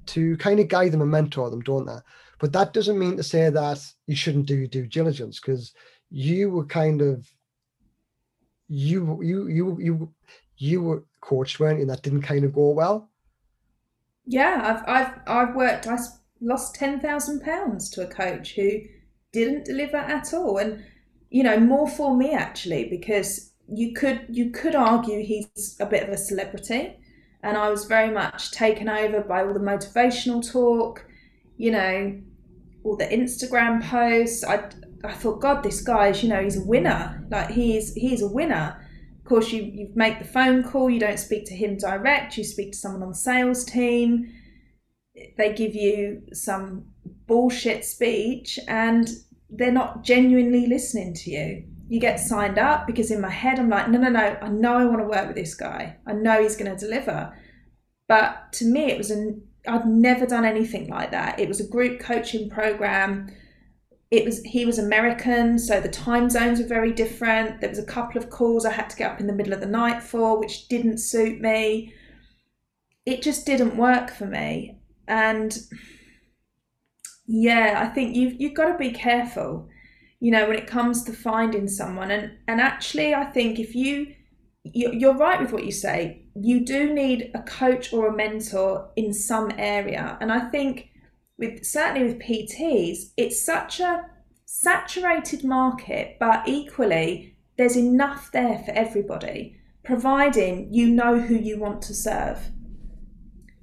[0.06, 1.98] to kind of guide them and mentor them, don't they?
[2.38, 5.72] But that doesn't mean to say that you shouldn't do due diligence because
[6.10, 7.28] you were kind of
[8.68, 10.14] you you you you
[10.56, 11.82] you were coached, weren't you?
[11.82, 13.10] And that didn't kind of go well.
[14.26, 15.86] Yeah, I've I've I've worked.
[15.86, 15.96] I
[16.40, 18.80] lost ten thousand pounds to a coach who
[19.44, 20.84] didn't deliver at all, and
[21.30, 26.02] you know more for me actually because you could you could argue he's a bit
[26.04, 26.96] of a celebrity
[27.46, 31.06] and I was very much taken over by all the motivational talk,
[31.56, 32.20] you know,
[32.82, 34.44] all the Instagram posts.
[34.44, 34.68] I
[35.04, 37.24] I thought, God, this guy is, you know, he's a winner.
[37.30, 38.84] Like he's he's a winner.
[39.20, 40.90] Of course, you you make the phone call.
[40.90, 42.36] You don't speak to him direct.
[42.36, 44.32] You speak to someone on the sales team.
[45.38, 46.86] They give you some
[47.26, 49.08] bullshit speech and
[49.50, 51.64] they're not genuinely listening to you.
[51.88, 54.76] You get signed up because in my head I'm like, no, no, no, I know
[54.76, 55.96] I want to work with this guy.
[56.06, 57.32] I know he's going to deliver.
[58.08, 61.40] But to me, it was an I'd never done anything like that.
[61.40, 63.28] It was a group coaching program.
[64.10, 67.60] It was he was American, so the time zones were very different.
[67.60, 69.60] There was a couple of calls I had to get up in the middle of
[69.60, 71.92] the night for, which didn't suit me.
[73.04, 74.78] It just didn't work for me.
[75.08, 75.56] And
[77.26, 79.68] yeah, I think you've you've got to be careful,
[80.20, 82.10] you know, when it comes to finding someone.
[82.10, 84.14] And and actually, I think if you
[84.74, 86.22] you're right with what you say.
[86.34, 90.90] You do need a coach or a mentor in some area, and I think
[91.38, 94.04] with certainly with PTs, it's such a
[94.44, 101.82] saturated market, but equally there's enough there for everybody, providing you know who you want
[101.82, 102.50] to serve.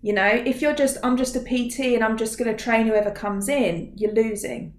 [0.04, 2.88] You know, if you're just I'm just a PT and I'm just going to train
[2.88, 4.74] whoever comes in, you're losing.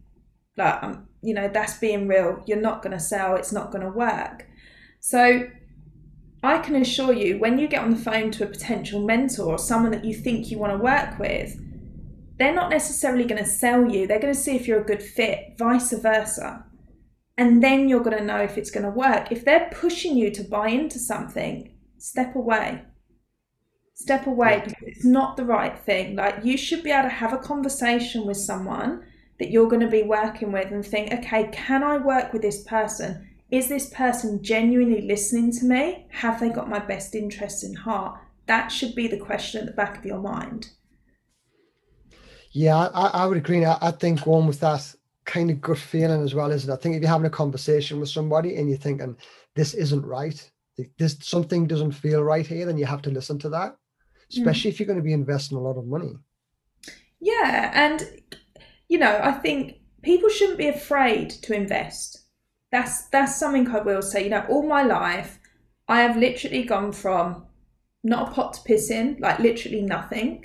[0.58, 2.42] Like, um, you know, that's being real.
[2.46, 3.34] You're not going to sell.
[3.34, 4.46] It's not going to work.
[5.00, 5.48] So
[6.42, 9.58] I can assure you, when you get on the phone to a potential mentor or
[9.58, 11.58] someone that you think you want to work with,
[12.38, 14.06] they're not necessarily going to sell you.
[14.06, 16.66] They're going to see if you're a good fit, vice versa.
[17.38, 19.32] And then you're going to know if it's going to work.
[19.32, 22.82] If they're pushing you to buy into something, step away.
[23.94, 26.16] Step away because it's not the right thing.
[26.16, 29.04] Like you should be able to have a conversation with someone
[29.38, 32.62] that you're going to be working with and think, okay, can I work with this
[32.64, 33.28] person?
[33.54, 36.06] is this person genuinely listening to me?
[36.10, 38.18] Have they got my best interests in heart?
[38.46, 40.70] That should be the question at the back of your mind.
[42.50, 43.64] Yeah, I, I would agree.
[43.64, 46.72] I, I think going with that kind of gut feeling as well, isn't it?
[46.72, 49.16] I think if you're having a conversation with somebody and you're thinking,
[49.54, 50.50] this isn't right,
[50.98, 53.76] this something doesn't feel right here, then you have to listen to that.
[54.30, 54.74] Especially mm.
[54.74, 56.14] if you're going to be investing a lot of money.
[57.20, 57.70] Yeah.
[57.74, 58.22] And,
[58.88, 62.24] you know, I think people shouldn't be afraid to invest
[62.74, 64.24] that's that's something I will say.
[64.24, 65.38] You know, all my life,
[65.86, 67.46] I have literally gone from
[68.02, 70.44] not a pot to piss in, like literally nothing,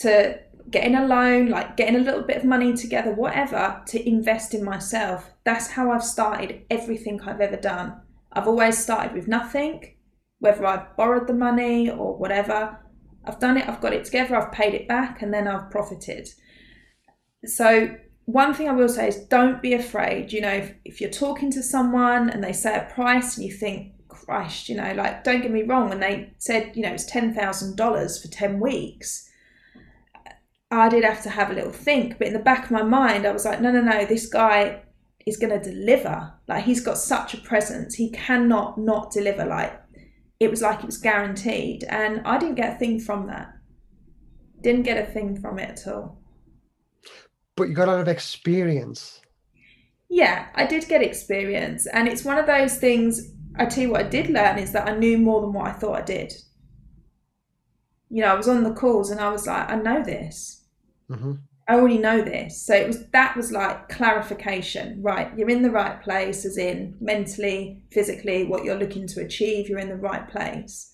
[0.00, 4.54] to getting a loan, like getting a little bit of money together, whatever, to invest
[4.54, 5.32] in myself.
[5.44, 8.00] That's how I've started everything I've ever done.
[8.32, 9.94] I've always started with nothing,
[10.40, 12.80] whether I've borrowed the money or whatever.
[13.26, 16.28] I've done it, I've got it together, I've paid it back, and then I've profited.
[17.44, 20.32] So one thing I will say is don't be afraid.
[20.32, 23.52] You know, if, if you're talking to someone and they say a price and you
[23.52, 27.10] think, Christ, you know, like, don't get me wrong, when they said, you know, it's
[27.10, 29.30] $10,000 for 10 weeks,
[30.70, 32.18] I did have to have a little think.
[32.18, 34.82] But in the back of my mind, I was like, no, no, no, this guy
[35.26, 36.32] is going to deliver.
[36.48, 37.94] Like, he's got such a presence.
[37.94, 39.44] He cannot not deliver.
[39.44, 39.80] Like,
[40.40, 41.84] it was like it was guaranteed.
[41.84, 43.52] And I didn't get a thing from that.
[44.60, 46.18] Didn't get a thing from it at all
[47.56, 49.20] but you got a lot of experience.
[50.08, 51.86] Yeah, I did get experience.
[51.86, 54.86] And it's one of those things, I tell you what, I did learn is that
[54.86, 56.32] I knew more than what I thought I did.
[58.10, 60.64] You know, I was on the calls and I was like, I know this.
[61.10, 61.32] Mm-hmm.
[61.68, 62.64] I already know this.
[62.64, 65.36] So it was that was like clarification, right?
[65.36, 69.78] You're in the right place, as in mentally, physically, what you're looking to achieve, you're
[69.78, 70.92] in the right place.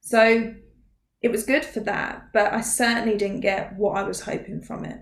[0.00, 0.54] So
[1.22, 4.84] it was good for that, but I certainly didn't get what I was hoping from
[4.84, 5.00] it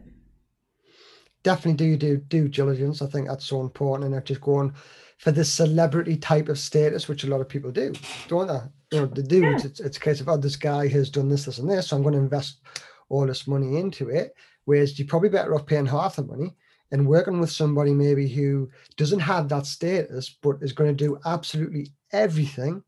[1.43, 3.03] definitely do do due diligence.
[3.03, 4.75] I think that's so important, and not just going
[5.19, 7.93] for the celebrity type of status, which a lot of people do,
[8.29, 8.97] don't they?
[8.97, 9.41] You know, they do.
[9.41, 9.59] Yeah.
[9.63, 11.97] It's, it's a case of oh, this guy has done this, this, and this, so
[11.97, 12.61] I'm going to invest
[13.09, 14.35] all this money into it.
[14.65, 16.55] Whereas you're probably better off paying half the money
[16.91, 21.19] and working with somebody maybe who doesn't have that status, but is going to do
[21.25, 22.83] absolutely everything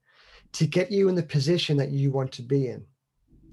[0.52, 2.84] to get you in the position that you want to be in.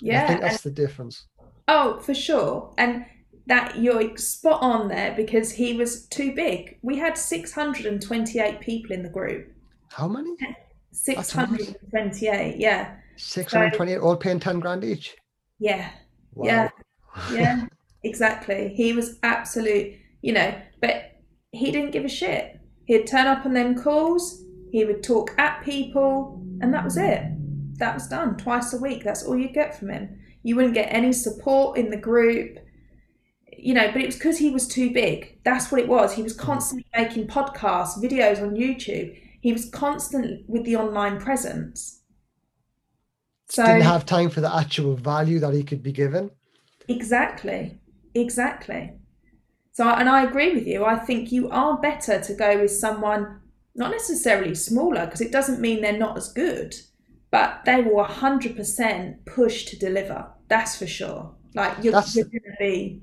[0.01, 1.25] Yeah, I think that's the difference.
[1.67, 2.73] Oh, for sure.
[2.77, 3.05] And
[3.47, 6.77] that you're spot on there because he was too big.
[6.81, 9.51] We had 628 people in the group.
[9.89, 10.35] How many?
[10.91, 12.95] 628, yeah.
[13.17, 15.15] 628, so, all paying 10 grand each?
[15.59, 15.89] Yeah.
[16.33, 16.45] Wow.
[16.45, 16.69] Yeah.
[17.31, 17.65] Yeah,
[18.03, 18.73] exactly.
[18.75, 21.19] He was absolute, you know, but
[21.51, 22.59] he didn't give a shit.
[22.85, 27.23] He'd turn up on them calls, he would talk at people, and that was it.
[27.77, 29.03] That was done twice a week.
[29.03, 30.19] That's all you'd get from him.
[30.43, 32.59] You wouldn't get any support in the group
[33.61, 35.37] you know, but it was because he was too big.
[35.43, 36.13] That's what it was.
[36.13, 39.15] He was constantly making podcasts, videos on YouTube.
[39.41, 42.01] He was constant with the online presence.
[43.49, 46.31] So didn't have time for the actual value that he could be given.
[46.87, 47.77] Exactly.
[48.13, 48.93] Exactly.
[49.71, 50.85] So and I agree with you.
[50.85, 53.39] I think you are better to go with someone
[53.75, 56.75] not necessarily smaller because it doesn't mean they're not as good,
[57.31, 60.27] but they will 100% push to deliver.
[60.49, 61.33] That's for sure.
[61.53, 63.01] Like you're, you're going to be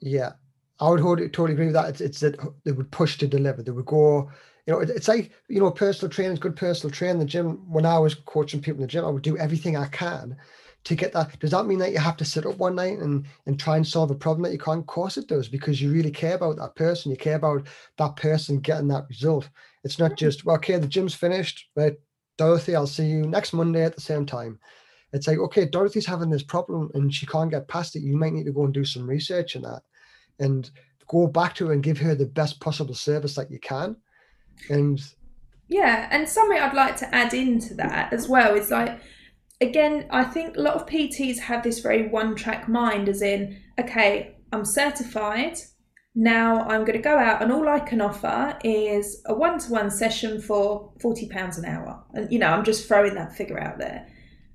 [0.00, 0.32] yeah.
[0.80, 1.00] I would
[1.32, 1.90] totally agree with that.
[1.90, 3.62] It's, it's that they would push to deliver.
[3.62, 4.30] They would go,
[4.66, 7.20] you know, it's like, you know, personal training is good personal training.
[7.20, 9.86] The gym, when I was coaching people in the gym, I would do everything I
[9.88, 10.36] can
[10.84, 11.38] to get that.
[11.38, 13.86] Does that mean that you have to sit up one night and, and try and
[13.86, 14.80] solve a problem that you can't?
[14.80, 17.10] Of course it does, because you really care about that person.
[17.10, 17.66] You care about
[17.98, 19.48] that person getting that result.
[19.84, 20.16] It's not hmm.
[20.16, 21.94] just, well, okay, the gym's finished, right?
[22.38, 24.58] Dorothy, I'll see you next Monday at the same time.
[25.12, 28.02] It's like, okay, Dorothy's having this problem and she can't get past it.
[28.02, 29.82] You might need to go and do some research in that
[30.38, 30.70] and
[31.06, 33.96] go back to her and give her the best possible service that you can.
[34.70, 35.00] And
[35.68, 39.00] yeah, and something I'd like to add into that as well is like,
[39.62, 43.60] again, I think a lot of PTs have this very one track mind, as in,
[43.78, 45.58] okay, I'm certified.
[46.14, 49.72] Now I'm going to go out, and all I can offer is a one to
[49.72, 52.04] one session for £40 an hour.
[52.12, 54.06] And, you know, I'm just throwing that figure out there.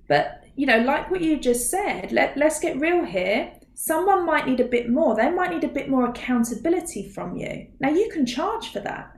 [0.08, 4.48] But, you know, like what you just said, let, let's get real here someone might
[4.48, 5.16] need a bit more.
[5.16, 7.68] They might need a bit more accountability from you.
[7.80, 9.12] Now, you can charge for that.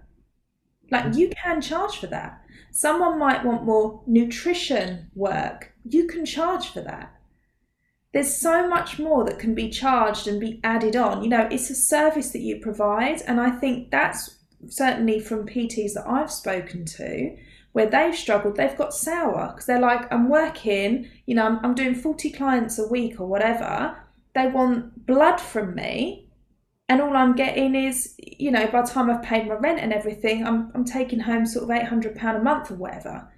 [0.92, 2.42] Like, you can charge for that.
[2.72, 5.74] Someone might want more nutrition work.
[5.90, 7.14] You can charge for that.
[8.14, 11.24] There's so much more that can be charged and be added on.
[11.24, 13.22] You know, it's a service that you provide.
[13.28, 14.38] And I think that's
[14.68, 17.38] certainly from PTs that I've spoken to
[17.72, 21.76] where they've struggled, they've got sour because they're like, I'm working, you know, I'm, I'm
[21.76, 23.96] doing 40 clients a week or whatever
[24.34, 26.30] they want blood from me
[26.88, 29.94] and all I'm getting is, you know, by the time I've paid my rent and
[29.94, 33.32] everything, I'm, I'm taking home sort of £800 a month or whatever.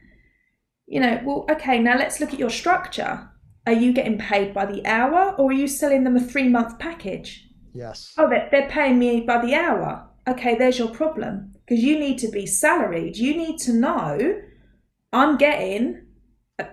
[0.91, 3.29] You know, well, okay, now let's look at your structure.
[3.65, 6.79] Are you getting paid by the hour or are you selling them a three month
[6.79, 7.47] package?
[7.73, 8.13] Yes.
[8.17, 10.07] Oh, they're, they're paying me by the hour.
[10.27, 13.17] Okay, there's your problem because you need to be salaried.
[13.17, 14.41] You need to know
[15.13, 16.05] I'm getting
[16.59, 16.65] uh,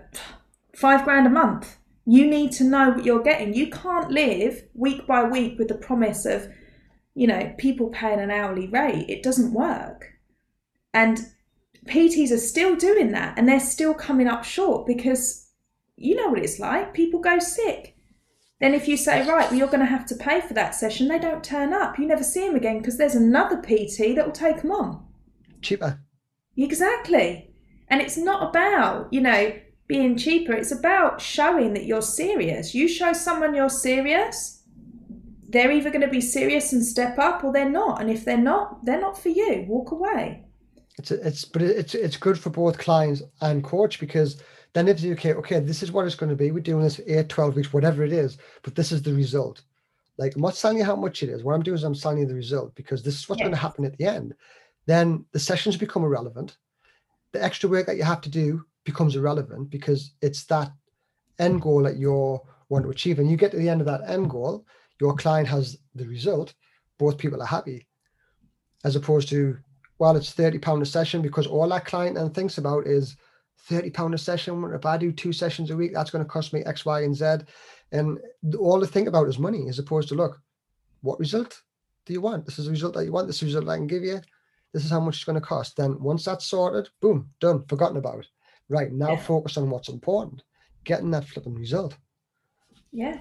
[0.75, 1.79] five grand a month
[2.11, 3.53] you need to know what you're getting.
[3.53, 6.49] You can't live week by week with the promise of,
[7.15, 9.11] you know, people paying an hourly rate.
[9.11, 10.15] It doesn't work.
[10.95, 11.19] And
[11.89, 15.49] PTs are still doing that and they're still coming up short because
[15.97, 16.95] you know what it's like.
[16.95, 17.97] People go sick.
[18.61, 21.07] Then, if you say, right, well, you're going to have to pay for that session,
[21.07, 21.99] they don't turn up.
[21.99, 25.07] You never see them again because there's another PT that will take them on.
[25.63, 26.01] Cheaper.
[26.57, 27.53] Exactly.
[27.87, 29.53] And it's not about, you know,
[29.87, 30.53] being cheaper.
[30.53, 32.75] It's about showing that you're serious.
[32.75, 34.63] You show someone you're serious,
[35.49, 38.01] they're either going to be serious and step up or they're not.
[38.01, 39.65] And if they're not, they're not for you.
[39.69, 40.45] Walk away.
[40.99, 44.43] It's it's but it's it's good for both clients and coach because
[44.73, 46.51] then if you okay, okay, this is what it's going to be.
[46.51, 49.63] We're doing this eight, 12 weeks, whatever it is, but this is the result.
[50.19, 51.45] Like I'm not telling you how much it is.
[51.45, 53.59] What I'm doing is I'm telling you the result because this is what's going to
[53.59, 54.35] happen at the end.
[54.87, 56.57] Then the sessions become irrelevant.
[57.33, 60.73] The extra work that you have to do becomes irrelevant because it's that
[61.39, 63.19] end goal that you're want to achieve.
[63.19, 64.67] And you get to the end of that end goal,
[65.01, 66.55] your client has the result,
[66.99, 67.87] both people are happy.
[68.85, 69.59] As opposed to,
[69.99, 73.17] well, it's £30 a session because all that client then thinks about is
[73.69, 74.73] £30 a session.
[74.75, 77.17] If I do two sessions a week, that's going to cost me X, Y, and
[77.17, 77.39] Z.
[77.93, 78.19] And
[78.59, 80.41] all they think about is money, as opposed to look,
[81.01, 81.61] what result
[82.07, 82.47] do you want?
[82.47, 83.27] This is the result that you want.
[83.27, 84.21] This is the result I can give you.
[84.73, 85.77] This is how much it's going to cost.
[85.77, 88.27] Then once that's sorted, boom, done, forgotten about.
[88.69, 89.21] Right now, yeah.
[89.21, 90.43] focus on what's important,
[90.85, 91.97] getting that flipping result.
[92.93, 93.21] Yeah,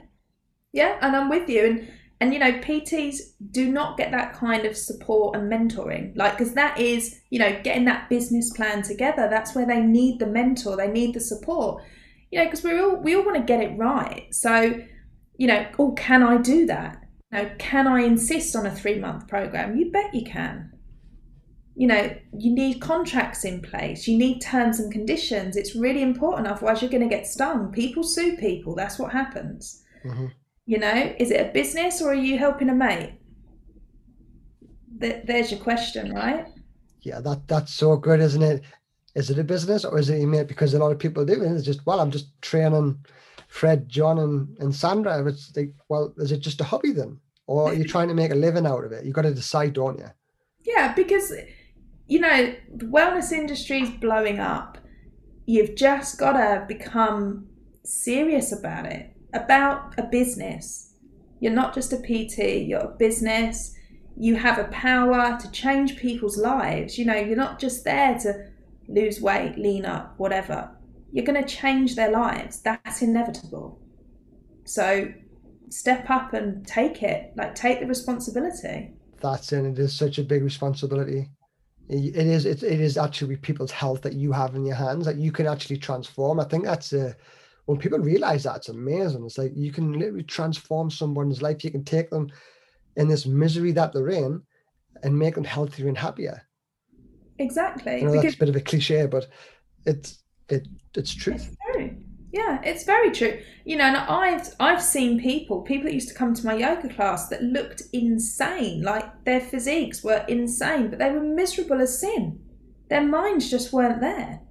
[0.74, 1.66] yeah, and I'm with you.
[1.66, 1.88] And
[2.20, 3.18] and you know, PTs
[3.52, 7.60] do not get that kind of support and mentoring, like because that is you know
[7.64, 9.28] getting that business plan together.
[9.30, 11.84] That's where they need the mentor, they need the support.
[12.32, 14.34] You know, because we all we all want to get it right.
[14.34, 14.82] So,
[15.38, 17.04] you know, oh, can I do that?
[17.32, 19.78] Now, can I insist on a three month program?
[19.78, 20.72] You bet you can
[21.78, 25.56] you know, you need contracts in place, you need terms and conditions.
[25.56, 27.72] It's really important, otherwise, you're going to get stung.
[27.72, 29.84] People sue people, that's what happens.
[30.04, 30.26] Mm-hmm.
[30.68, 33.14] You know, is it a business or are you helping a mate?
[35.00, 36.48] there's your question, right?
[37.02, 38.64] Yeah, that that's so good, isn't it?
[39.16, 40.48] Is it a business or is it a mate?
[40.48, 42.98] Because a lot of people do, and it's just, well, I'm just training
[43.48, 45.26] Fred, John, and, and Sandra.
[45.26, 47.20] It's like, well, is it just a hobby then?
[47.46, 49.06] Or are you trying to make a living out of it?
[49.06, 50.10] You've got to decide, don't you?
[50.62, 51.32] Yeah, because
[52.08, 54.78] you know, the wellness industry is blowing up.
[55.46, 57.48] You've just got to become
[57.84, 60.94] serious about it, about a business.
[61.40, 63.76] You're not just a PT, you're a business.
[64.16, 66.98] You have a power to change people's lives.
[66.98, 68.48] You know, you're not just there to
[68.88, 70.72] lose weight, lean up, whatever.
[71.12, 72.62] You're going to change their lives.
[72.62, 73.80] That's inevitable.
[74.66, 75.14] So
[75.70, 78.94] step up and take it, like take the responsibility.
[79.22, 79.66] That's it.
[79.66, 81.30] It is such a big responsibility
[81.90, 85.16] it is it, it is actually people's health that you have in your hands that
[85.16, 87.16] you can actually transform i think that's a
[87.68, 91.72] when people realize that it's amazing it's like you can literally transform someone's life you
[91.72, 92.30] can take them
[92.98, 94.42] in this misery that they're in
[95.04, 96.42] and make them healthier and happier.
[97.40, 98.02] Exactly.
[98.02, 99.28] You know, that's a bit of a cliche, but
[99.86, 101.34] it's it it's true.
[101.34, 101.96] It's true.
[102.34, 103.40] Yeah, it's very true.
[103.64, 106.90] You know, and I've I've seen people, people that used to come to my yoga
[106.90, 112.40] class that looked insane, like their physiques were insane, but they were miserable as sin.
[112.90, 114.42] Their minds just weren't there.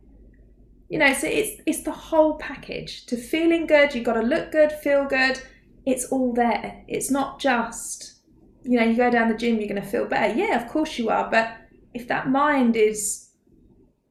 [0.89, 3.07] You know, so it's it's the whole package.
[3.07, 5.41] To feeling good, you've got to look good, feel good.
[5.84, 6.84] It's all there.
[6.89, 8.20] It's not just,
[8.62, 10.34] you know, you go down the gym, you're going to feel better.
[10.34, 11.57] Yeah, of course you are, but
[11.95, 13.30] if that mind is,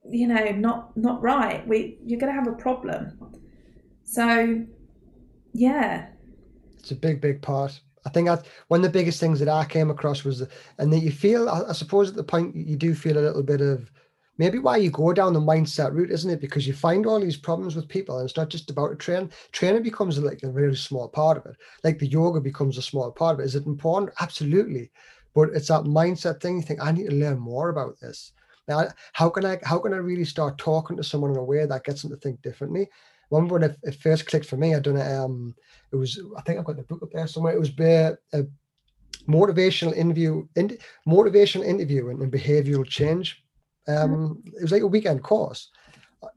[0.10, 3.20] you know, not not right, we you're going to have a problem.
[4.04, 4.66] So,
[5.54, 6.08] yeah,
[6.80, 7.80] it's a big, big part.
[8.06, 10.44] I think that one of the biggest things that I came across was,
[10.78, 13.42] and that you feel, I, I suppose, at the point you do feel a little
[13.42, 13.92] bit of
[14.38, 16.42] maybe why you go down the mindset route, isn't it?
[16.42, 19.30] Because you find all these problems with people, and it's not just about a train.
[19.52, 21.56] Training becomes like a really small part of it.
[21.84, 23.46] Like the yoga becomes a small part of it.
[23.46, 24.14] Is it important?
[24.20, 24.92] Absolutely,
[25.34, 26.58] but it's that mindset thing.
[26.58, 28.34] You think I need to learn more about this.
[28.68, 31.66] Now, how can I how can I really start talking to someone in a way
[31.66, 32.90] that gets them to think differently?
[33.32, 35.12] Remember when it, it first clicked for me, I done it.
[35.12, 35.56] Um,
[35.92, 37.54] it was I think I've got the book up there somewhere.
[37.54, 38.44] It was a, a
[39.28, 40.78] motivational interview, in,
[41.08, 43.44] motivational interview and, and behavioral change.
[43.88, 45.70] Um, it was like a weekend course.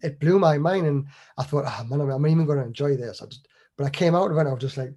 [0.03, 1.07] It blew my mind, and
[1.38, 3.22] I thought, oh, man, I'm not even going to enjoy this.
[3.22, 4.92] I just, but I came out of it, and I was just like,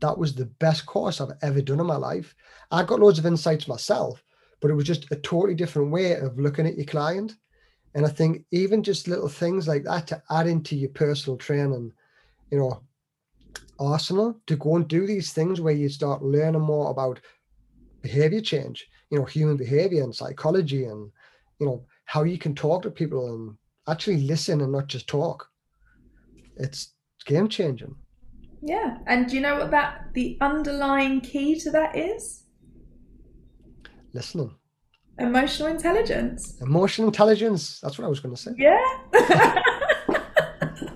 [0.00, 2.34] that was the best course I've ever done in my life.
[2.70, 4.22] I got loads of insights myself,
[4.60, 7.36] but it was just a totally different way of looking at your client.
[7.94, 11.92] And I think even just little things like that to add into your personal training,
[12.50, 12.82] you know,
[13.80, 17.20] arsenal to go and do these things where you start learning more about
[18.02, 21.10] behavior change, you know, human behavior and psychology and,
[21.58, 23.56] you know, how you can talk to people and
[23.88, 25.48] actually listen and not just talk.
[26.56, 26.94] It's
[27.26, 27.94] game changing.
[28.62, 28.98] Yeah.
[29.06, 32.44] And do you know what that the underlying key to that is?
[34.12, 34.54] Listening.
[35.18, 36.56] Emotional intelligence.
[36.60, 37.80] Emotional intelligence.
[37.80, 38.52] That's what I was going to say.
[38.56, 38.80] Yeah.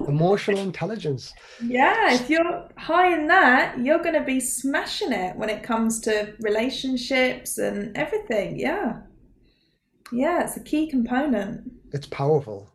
[0.09, 1.33] Emotional intelligence.
[1.65, 6.01] Yeah, if you're high in that, you're going to be smashing it when it comes
[6.01, 8.59] to relationships and everything.
[8.59, 8.99] Yeah.
[10.13, 11.71] Yeah, it's a key component.
[11.93, 12.69] It's powerful.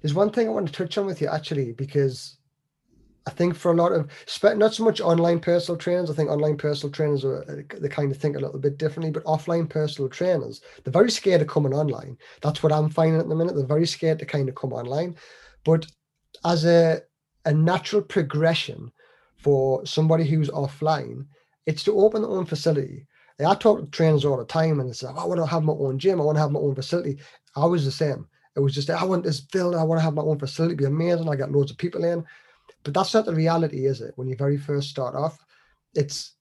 [0.00, 2.38] There's one thing I want to touch on with you actually, because
[3.26, 4.10] I think for a lot of
[4.56, 8.10] not so much online personal trainers, I think online personal trainers are uh, they kind
[8.10, 11.74] of think a little bit differently, but offline personal trainers, they're very scared of coming
[11.74, 12.16] online.
[12.40, 13.54] That's what I'm finding at the minute.
[13.54, 15.16] They're very scared to kind of come online.
[15.64, 15.86] But
[16.44, 17.02] as a
[17.44, 18.90] a natural progression
[19.36, 21.26] for somebody who's offline,
[21.66, 23.06] it's to open their own facility
[23.46, 25.62] I talk to trainers all the time and they say, oh, I want to have
[25.62, 26.20] my own gym.
[26.20, 27.18] I want to have my own facility.
[27.56, 28.26] I was the same.
[28.56, 29.74] It was just, I want this build.
[29.74, 30.72] I want to have my own facility.
[30.74, 31.28] It'd be amazing.
[31.28, 32.24] I get loads of people in.
[32.82, 34.12] But that's not the reality, is it?
[34.16, 35.38] When you very first start off,
[35.94, 36.32] it's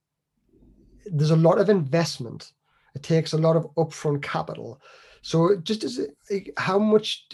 [1.05, 2.51] there's a lot of investment.
[2.95, 4.81] It takes a lot of upfront capital.
[5.21, 5.99] So just as
[6.57, 7.27] how much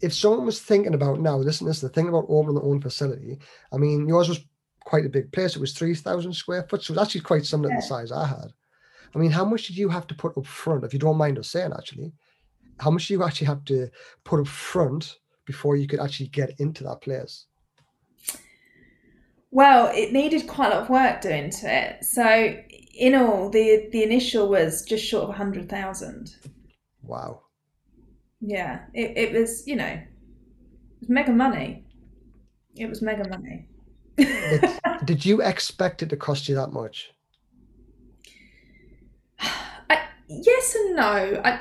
[0.00, 2.80] if someone was thinking about now, listen, this is the thing about opening their own
[2.80, 3.38] facility.
[3.72, 4.40] I mean, yours was
[4.84, 5.54] quite a big place.
[5.54, 6.82] It was 3,000 square foot.
[6.82, 7.76] So it was actually quite similar yeah.
[7.76, 8.52] to the size I had.
[9.14, 11.38] I mean, how much did you have to put up front, if you don't mind
[11.38, 12.12] us saying actually,
[12.78, 13.88] how much do you actually have to
[14.24, 17.46] put up front before you could actually get into that place?
[19.50, 22.04] Well, it needed quite a lot of work doing to it.
[22.04, 22.56] So
[22.94, 26.36] in all, the the initial was just short of a hundred thousand.
[27.02, 27.42] Wow.
[28.40, 31.84] Yeah, it, it was you know, it was mega money.
[32.76, 33.66] It was mega money.
[35.04, 37.12] did you expect it to cost you that much?
[40.30, 41.42] Yes and no.
[41.44, 41.60] I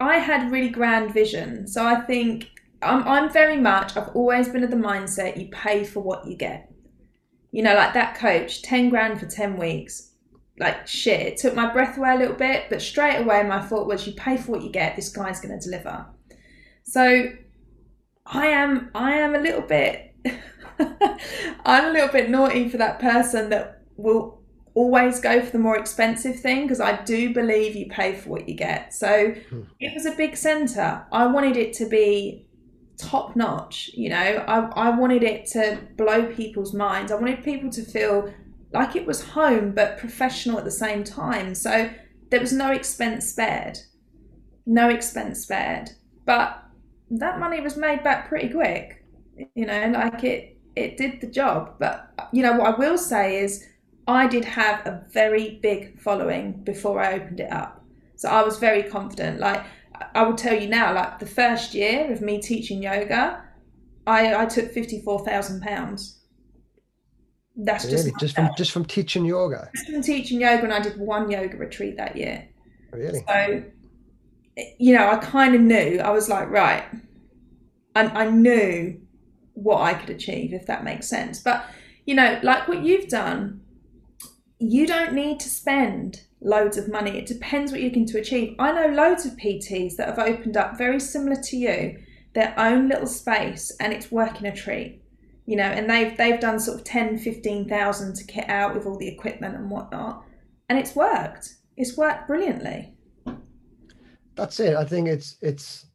[0.00, 2.50] I had really grand vision, so I think
[2.82, 3.96] I'm I'm very much.
[3.96, 6.70] I've always been of the mindset you pay for what you get.
[7.50, 10.12] You know, like that coach, ten grand for ten weeks.
[10.58, 13.86] Like shit, it took my breath away a little bit, but straight away my thought
[13.86, 14.96] was, you pay for what you get.
[14.96, 16.06] This guy's going to deliver.
[16.82, 17.30] So
[18.26, 20.08] I am I am a little bit
[21.64, 24.37] I'm a little bit naughty for that person that will
[24.78, 28.48] always go for the more expensive thing because I do believe you pay for what
[28.48, 28.94] you get.
[28.94, 29.62] So hmm.
[29.80, 31.04] it was a big centre.
[31.10, 32.46] I wanted it to be
[32.96, 34.58] top notch, you know, I,
[34.88, 37.10] I wanted it to blow people's minds.
[37.10, 38.32] I wanted people to feel
[38.72, 41.54] like it was home but professional at the same time.
[41.56, 41.90] So
[42.30, 43.78] there was no expense spared.
[44.64, 45.90] No expense spared.
[46.24, 46.62] But
[47.10, 49.04] that money was made back pretty quick.
[49.54, 51.74] You know, like it it did the job.
[51.78, 53.64] But you know what I will say is
[54.08, 57.84] I did have a very big following before I opened it up.
[58.16, 59.38] So I was very confident.
[59.38, 59.64] Like
[60.14, 63.44] I will tell you now, like the first year of me teaching yoga,
[64.06, 66.20] I, I took fifty four thousand pounds.
[67.54, 68.10] That's really?
[68.12, 69.68] just just from just from teaching yoga.
[69.74, 72.48] Just from teaching yoga, and I did one yoga retreat that year.
[72.92, 73.22] Really?
[73.28, 73.62] So,
[74.78, 76.00] you know, I kind of knew.
[76.00, 76.84] I was like, right,
[77.94, 79.00] I, I knew
[79.52, 81.40] what I could achieve, if that makes sense.
[81.40, 81.66] But
[82.06, 83.60] you know, like what you've done,
[84.58, 87.18] you don't need to spend loads of money.
[87.18, 88.54] It depends what you're looking to achieve.
[88.58, 91.98] I know loads of PTs that have opened up very similar to you,
[92.34, 95.02] their own little space, and it's working a treat
[95.48, 98.98] you know, and they've they've done sort of 10, 15,000 to kit out with all
[98.98, 100.22] the equipment and whatnot,
[100.68, 101.54] and it's worked.
[101.74, 102.92] It's worked brilliantly.
[104.34, 104.76] That's it.
[104.76, 105.86] I think it's it's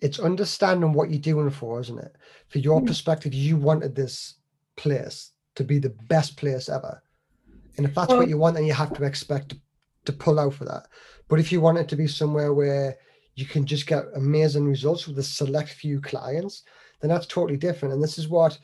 [0.00, 2.16] it's understanding what you're doing for, isn't it?
[2.48, 2.88] For your mm.
[2.88, 4.34] perspective, you wanted this
[4.76, 7.00] place to be the best place ever.
[7.78, 9.60] And if that's well, what you want, then you have to expect to,
[10.04, 10.88] to pull out for that.
[11.28, 12.98] But if you want it to be somewhere where
[13.36, 16.64] you can just get amazing results with a select few clients,
[17.00, 17.94] then that's totally different.
[17.94, 18.58] And this is what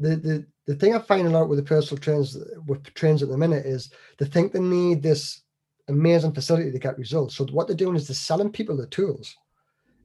[0.00, 3.28] the the the thing I find a lot with the personal trainers with trains at
[3.28, 5.42] the minute is they think they need this
[5.88, 7.34] amazing facility to get results.
[7.34, 9.36] So what they're doing is they're selling people the tools,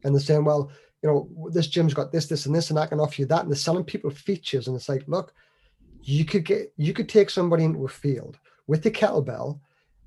[0.03, 0.71] and they're saying, well,
[1.01, 3.43] you know, this gym's got this, this, and this, and I can offer you that.
[3.43, 5.33] And they're selling people features, and it's like, look,
[6.03, 8.37] you could get you could take somebody into a field
[8.67, 9.59] with the kettlebell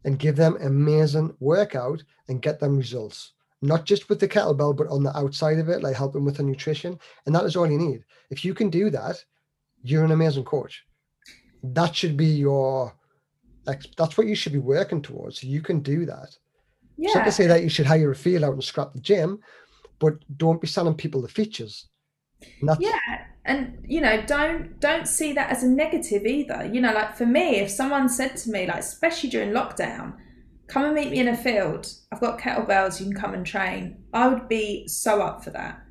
[0.04, 3.32] and give them amazing workout and get them results
[3.62, 6.42] not just with the kettlebell, but on the outside of it, like helping with the
[6.42, 6.98] nutrition.
[7.24, 8.04] And that is all you need.
[8.30, 9.24] If you can do that,
[9.84, 10.84] you're an amazing coach.
[11.62, 12.92] That should be your,
[13.64, 15.44] that's what you should be working towards.
[15.44, 16.36] You can do that.
[16.98, 17.08] Yeah.
[17.08, 19.38] It's not to say that you should hire a field out and scrap the gym,
[20.00, 21.86] but don't be selling people the features.
[22.80, 22.98] yeah,
[23.44, 26.64] and you know, don't don't see that as a negative either.
[26.64, 30.14] You know, like for me, if someone said to me, like especially during lockdown,
[30.68, 31.92] come and meet me in a field.
[32.12, 34.02] I've got kettlebells, you can come and train.
[34.12, 35.82] I would be so up for that.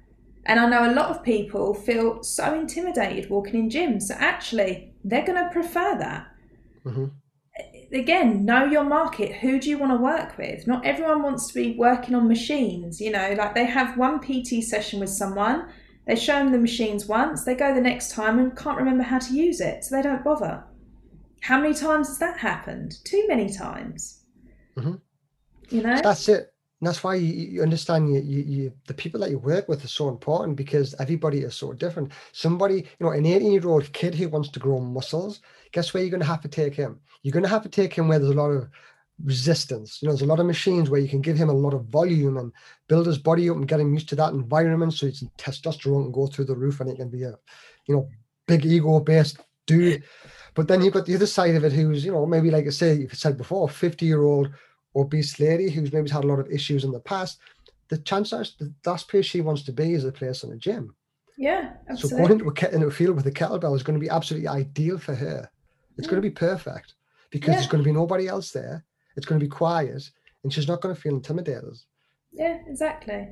[0.46, 4.04] And I know a lot of people feel so intimidated walking in gyms.
[4.04, 6.28] So actually, they're going to prefer that.
[6.86, 7.06] Mm-hmm.
[7.94, 9.34] Again, know your market.
[9.36, 10.66] Who do you want to work with?
[10.66, 13.00] Not everyone wants to be working on machines.
[13.00, 15.68] You know, like they have one PT session with someone,
[16.06, 19.20] they show them the machines once, they go the next time and can't remember how
[19.20, 20.64] to use it, so they don't bother.
[21.42, 22.98] How many times has that happened?
[23.04, 24.24] Too many times.
[24.78, 24.96] Mm-hmm.
[25.70, 26.54] You know, that's it.
[26.82, 29.84] And that's why you, you understand you, you, you, the people that you work with
[29.86, 32.12] are so important because everybody is so different.
[32.32, 35.42] Somebody, you know, an 18 year old kid who wants to grow muscles,
[35.72, 37.00] guess where you're going to have to take him?
[37.22, 38.68] You're going to have to take him where there's a lot of
[39.24, 40.00] resistance.
[40.02, 41.86] You know, there's a lot of machines where you can give him a lot of
[41.86, 42.52] volume and
[42.88, 46.12] build his body up and get him used to that environment so his testosterone can
[46.12, 47.38] go through the roof and it can be a,
[47.88, 48.08] you know,
[48.48, 50.04] big ego based dude.
[50.54, 52.72] But then you've got the other side of it, who's you know maybe like I
[52.72, 54.50] say you said before, fifty year old
[54.96, 57.40] obese lady who's maybe had a lot of issues in the past.
[57.88, 60.96] The chances the last place she wants to be is a place in a gym.
[61.38, 62.10] Yeah, absolutely.
[62.10, 64.48] So going into a, into a field with a kettlebell is going to be absolutely
[64.48, 65.50] ideal for her.
[65.98, 66.32] It's going to mm.
[66.32, 66.96] be perfect
[67.32, 67.56] because yeah.
[67.56, 68.86] there's going to be nobody else there.
[69.16, 70.10] It's going to be quiet,
[70.44, 71.78] and she's not going to feel intimidated.
[72.32, 73.28] Yeah, exactly,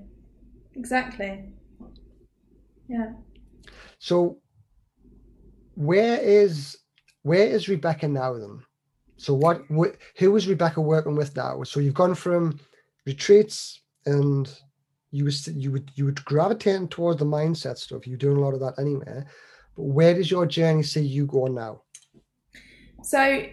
[0.76, 1.54] exactly.
[2.88, 3.14] Yeah.
[4.00, 4.40] So,
[5.76, 6.78] where is
[7.24, 8.64] where is Rebecca now then?
[9.18, 11.64] So what, what who is Rebecca working with now?
[11.64, 12.60] So you've gone from
[13.06, 14.50] retreats and
[15.12, 18.08] you was you would you would gravitate towards the mindset stuff.
[18.08, 19.24] You're doing a lot of that anyway.
[19.76, 21.82] But where does your journey see you go now?
[23.04, 23.46] So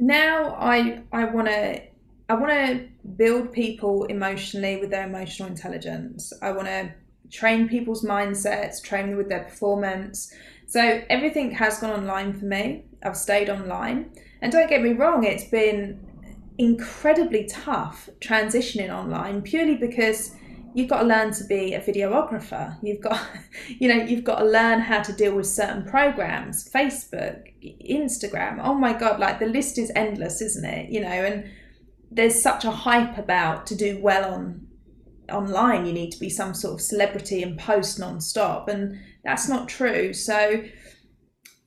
[0.00, 1.82] now I I want to
[2.28, 6.32] I want to build people emotionally with their emotional intelligence.
[6.40, 6.92] I want to
[7.30, 10.32] train people's mindsets, train them with their performance.
[10.66, 12.84] So everything has gone online for me.
[13.02, 14.10] I've stayed online.
[14.42, 15.98] And don't get me wrong, it's been
[16.58, 20.34] incredibly tough transitioning online purely because
[20.74, 22.76] you've got to learn to be a videographer.
[22.82, 23.20] You've got,
[23.68, 28.60] you know, you've got to learn how to deal with certain programs, Facebook, Instagram.
[28.62, 30.90] Oh my God, like the list is endless, isn't it?
[30.90, 31.50] You know, and
[32.10, 34.66] there's such a hype about to do well on
[35.30, 35.86] online.
[35.86, 40.12] You need to be some sort of celebrity and post non-stop, and that's not true.
[40.12, 40.64] So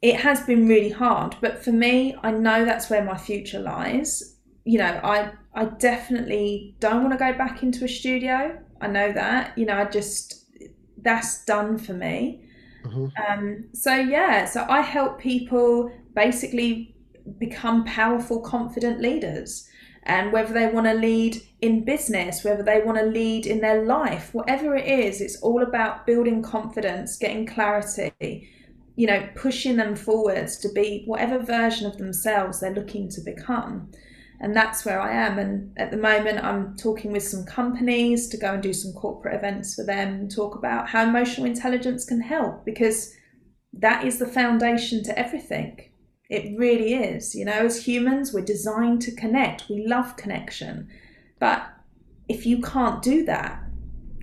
[0.01, 4.37] it has been really hard, but for me, I know that's where my future lies.
[4.65, 8.59] You know, I I definitely don't want to go back into a studio.
[8.81, 9.57] I know that.
[9.57, 10.45] You know, I just
[10.97, 12.41] that's done for me.
[12.84, 13.07] Mm-hmm.
[13.27, 16.95] Um, so yeah, so I help people basically
[17.39, 19.67] become powerful, confident leaders.
[20.05, 23.86] And whether they want to lead in business, whether they want to lead in their
[23.86, 28.49] life, whatever it is, it's all about building confidence, getting clarity,
[28.97, 33.89] you know, pushing them forwards to be whatever version of themselves they're looking to become.
[34.43, 35.39] And that's where I am.
[35.39, 39.35] And at the moment, I'm talking with some companies to go and do some corporate
[39.35, 43.15] events for them and talk about how emotional intelligence can help because
[43.71, 45.79] that is the foundation to everything.
[46.29, 47.33] It really is.
[47.33, 49.69] You know, as humans, we're designed to connect.
[49.69, 50.89] We love connection.
[51.39, 51.65] But
[52.27, 53.63] if you can't do that,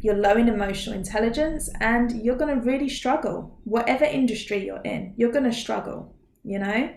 [0.03, 3.59] you're low in emotional intelligence and you're going to really struggle.
[3.65, 6.15] Whatever industry you're in, you're going to struggle,
[6.45, 6.93] you know?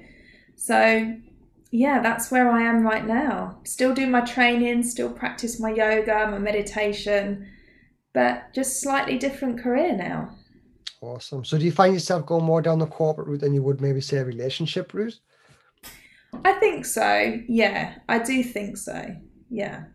[0.58, 1.16] So,
[1.74, 3.58] yeah, that's where I am right now.
[3.64, 7.50] Still do my training, still practice my yoga, my meditation,
[8.14, 10.30] but just slightly different career now.
[11.02, 11.44] Awesome.
[11.44, 14.02] So, do you find yourself going more down the corporate route than you would maybe
[14.02, 15.20] say a relationship route?
[16.46, 17.42] I think so.
[17.48, 19.16] Yeah, I do think so.
[19.50, 19.86] Yeah.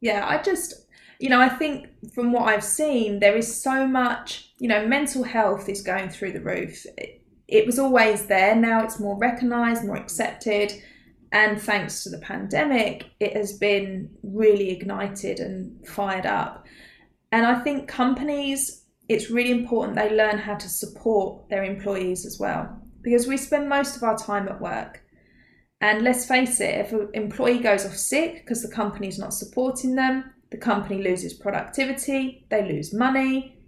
[0.00, 0.86] Yeah, I just,
[1.18, 5.24] you know, I think from what I've seen, there is so much, you know, mental
[5.24, 6.86] health is going through the roof.
[6.96, 8.54] It, it was always there.
[8.54, 10.72] Now it's more recognized, more accepted.
[11.32, 16.66] And thanks to the pandemic, it has been really ignited and fired up.
[17.32, 22.38] And I think companies, it's really important they learn how to support their employees as
[22.38, 25.02] well, because we spend most of our time at work.
[25.80, 29.94] And let's face it, if an employee goes off sick because the company's not supporting
[29.94, 33.58] them, the company loses productivity, they lose money.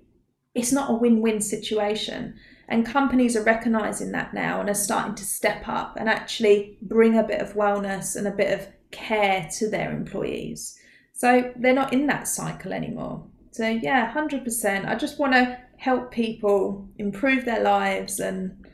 [0.54, 2.34] It's not a win win situation.
[2.68, 7.18] And companies are recognizing that now and are starting to step up and actually bring
[7.18, 10.78] a bit of wellness and a bit of care to their employees.
[11.12, 13.24] So they're not in that cycle anymore.
[13.52, 14.86] So, yeah, 100%.
[14.86, 18.66] I just want to help people improve their lives and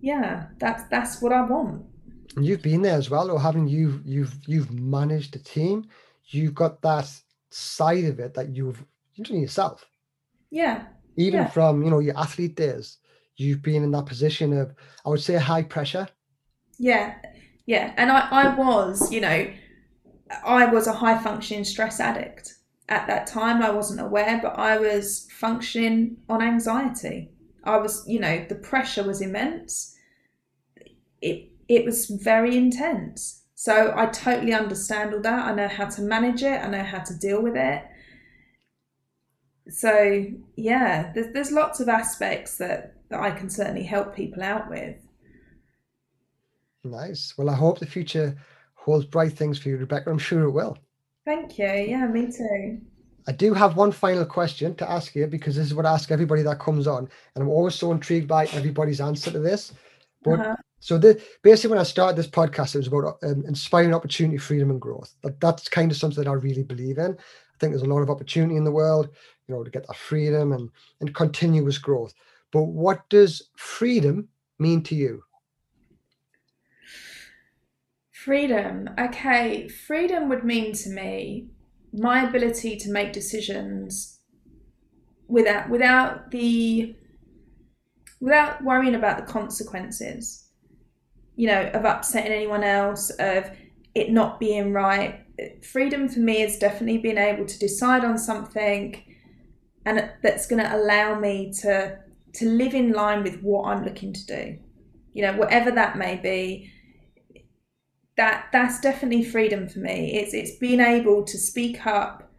[0.00, 1.82] yeah, that's that's what I want.
[2.38, 4.02] You've been there as well, or haven't you?
[4.04, 5.88] You've you've managed a team
[6.26, 7.10] you've got that
[7.50, 8.84] side of it that you've
[9.14, 9.86] you've done yourself.
[10.50, 10.84] Yeah.
[11.16, 11.48] Even yeah.
[11.48, 12.98] from you know your athlete days,
[13.36, 16.08] you've been in that position of I would say high pressure.
[16.78, 17.14] Yeah,
[17.66, 19.50] yeah, and I I was you know
[20.44, 22.54] I was a high functioning stress addict
[22.88, 23.62] at that time.
[23.62, 27.30] I wasn't aware, but I was functioning on anxiety.
[27.64, 29.96] I was you know the pressure was immense.
[31.20, 35.46] It it was very intense so I totally understand all that.
[35.46, 36.62] I know how to manage it.
[36.62, 37.82] I know how to deal with it.
[39.68, 44.68] So yeah, there's there's lots of aspects that, that I can certainly help people out
[44.68, 44.96] with.
[46.84, 47.34] Nice.
[47.38, 48.36] Well, I hope the future
[48.74, 50.10] holds bright things for you, Rebecca.
[50.10, 50.76] I'm sure it will.
[51.24, 51.66] Thank you.
[51.66, 52.82] Yeah, me too.
[53.26, 56.10] I do have one final question to ask you because this is what I ask
[56.10, 59.72] everybody that comes on, and I'm always so intrigued by everybody's answer to this.
[60.22, 60.56] But uh-huh.
[60.84, 64.68] So the, basically, when I started this podcast, it was about um, inspiring opportunity, freedom,
[64.70, 65.14] and growth.
[65.22, 67.16] That, that's kind of something that I really believe in.
[67.64, 69.08] Think there's a lot of opportunity in the world,
[69.48, 72.14] you know, to get that freedom and and continuous growth.
[72.52, 75.22] But what does freedom mean to you?
[78.12, 78.90] Freedom.
[78.98, 81.48] Okay, freedom would mean to me
[81.92, 84.20] my ability to make decisions
[85.28, 86.94] without without the
[88.20, 90.44] without worrying about the consequences
[91.36, 93.50] you know, of upsetting anyone else, of
[93.94, 95.23] it not being right.
[95.62, 99.02] Freedom for me is definitely being able to decide on something
[99.84, 101.98] and that's going to allow me to
[102.34, 104.58] to live in line with what I'm looking to do.
[105.12, 106.72] You know, whatever that may be,
[108.16, 110.14] that that's definitely freedom for me.
[110.14, 112.32] It's it's being able to speak up,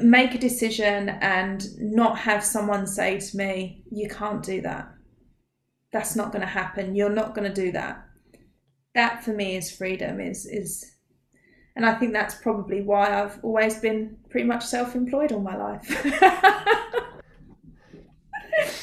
[0.00, 4.94] make a decision and not have someone say to me, you can't do that
[5.92, 8.04] that's not going to happen you're not going to do that
[8.94, 10.96] that for me is freedom is is
[11.76, 15.86] and i think that's probably why i've always been pretty much self-employed all my life.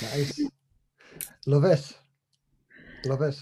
[0.01, 0.41] Nice.
[1.45, 1.93] Love it.
[3.05, 3.39] Love it.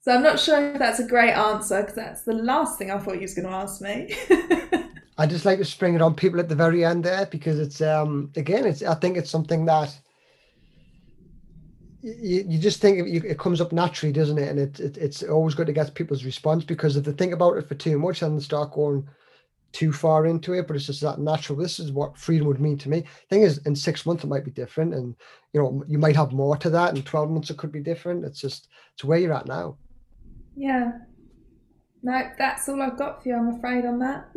[0.00, 2.98] So i'm not sure if that's a great answer because that's the last thing i
[2.98, 4.14] thought you was going to ask me.
[5.18, 7.80] I just like to spring it on people at the very end there because it's
[7.80, 9.96] um again it's i think it's something that
[12.02, 14.48] you, you just think it, it comes up naturally, doesn't it?
[14.48, 17.56] And it, it, it's always good to get people's response because if they think about
[17.56, 19.08] it for too much, then they start going
[19.70, 20.66] too far into it.
[20.66, 21.58] But it's just that natural.
[21.58, 23.04] This is what freedom would mean to me.
[23.30, 25.14] Thing is, in six months it might be different, and
[25.52, 26.96] you know you might have more to that.
[26.96, 28.24] In twelve months it could be different.
[28.24, 29.76] It's just it's where you're at now.
[30.56, 30.92] Yeah.
[32.02, 33.36] No, that's all I've got for you.
[33.36, 34.28] I'm afraid on that.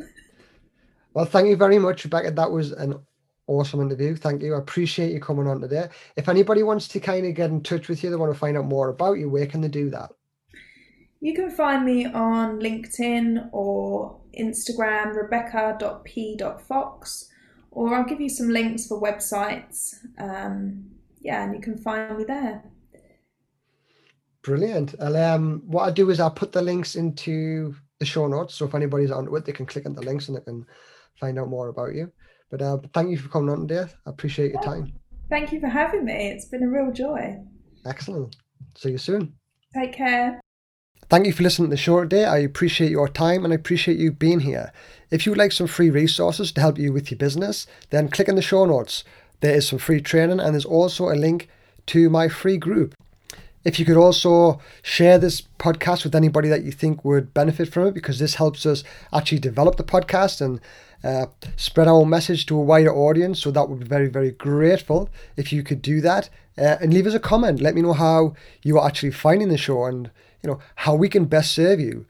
[1.15, 2.29] well, thank you very much, Rebecca.
[2.29, 2.99] That was an
[3.47, 4.15] awesome interview.
[4.15, 4.55] Thank you.
[4.55, 5.89] I appreciate you coming on today.
[6.15, 8.57] If anybody wants to kind of get in touch with you, they want to find
[8.57, 10.11] out more about you, where can they do that?
[11.21, 17.29] You can find me on LinkedIn or Instagram, rebecca.p.fox,
[17.71, 19.95] or I'll give you some links for websites.
[20.19, 20.91] Um,
[21.21, 22.63] yeah, and you can find me there.
[24.43, 24.93] Brilliant.
[24.99, 28.53] I'll, um, what I'll do is I'll put the links into the show notes.
[28.53, 30.67] So if anybody's onto it, they can click on the links and they can
[31.19, 32.11] find out more about you.
[32.57, 33.91] But uh, thank you for coming on today.
[34.05, 34.93] I appreciate your time.
[35.29, 36.29] Thank you for having me.
[36.29, 37.37] It's been a real joy.
[37.85, 38.37] Excellent.
[38.75, 39.33] See you soon.
[39.73, 40.39] Take care.
[41.09, 42.23] Thank you for listening to the show today.
[42.23, 44.71] I appreciate your time and I appreciate you being here.
[45.11, 48.29] If you would like some free resources to help you with your business, then click
[48.29, 49.03] in the show notes.
[49.41, 51.49] There is some free training and there's also a link
[51.87, 52.95] to my free group.
[53.65, 57.87] If you could also share this podcast with anybody that you think would benefit from
[57.87, 60.61] it, because this helps us actually develop the podcast and
[61.05, 63.41] uh, spread our message to a wider audience.
[63.41, 67.07] So that would be very, very grateful if you could do that uh, and leave
[67.07, 67.61] us a comment.
[67.61, 68.33] Let me know how
[68.63, 70.09] you are actually finding the show and
[70.41, 72.05] you know how we can best serve you.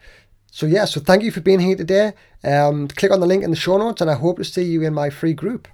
[0.51, 2.13] So yeah, so thank you for being here today.
[2.43, 4.83] Um, click on the link in the show notes, and I hope to see you
[4.83, 5.67] in my free group.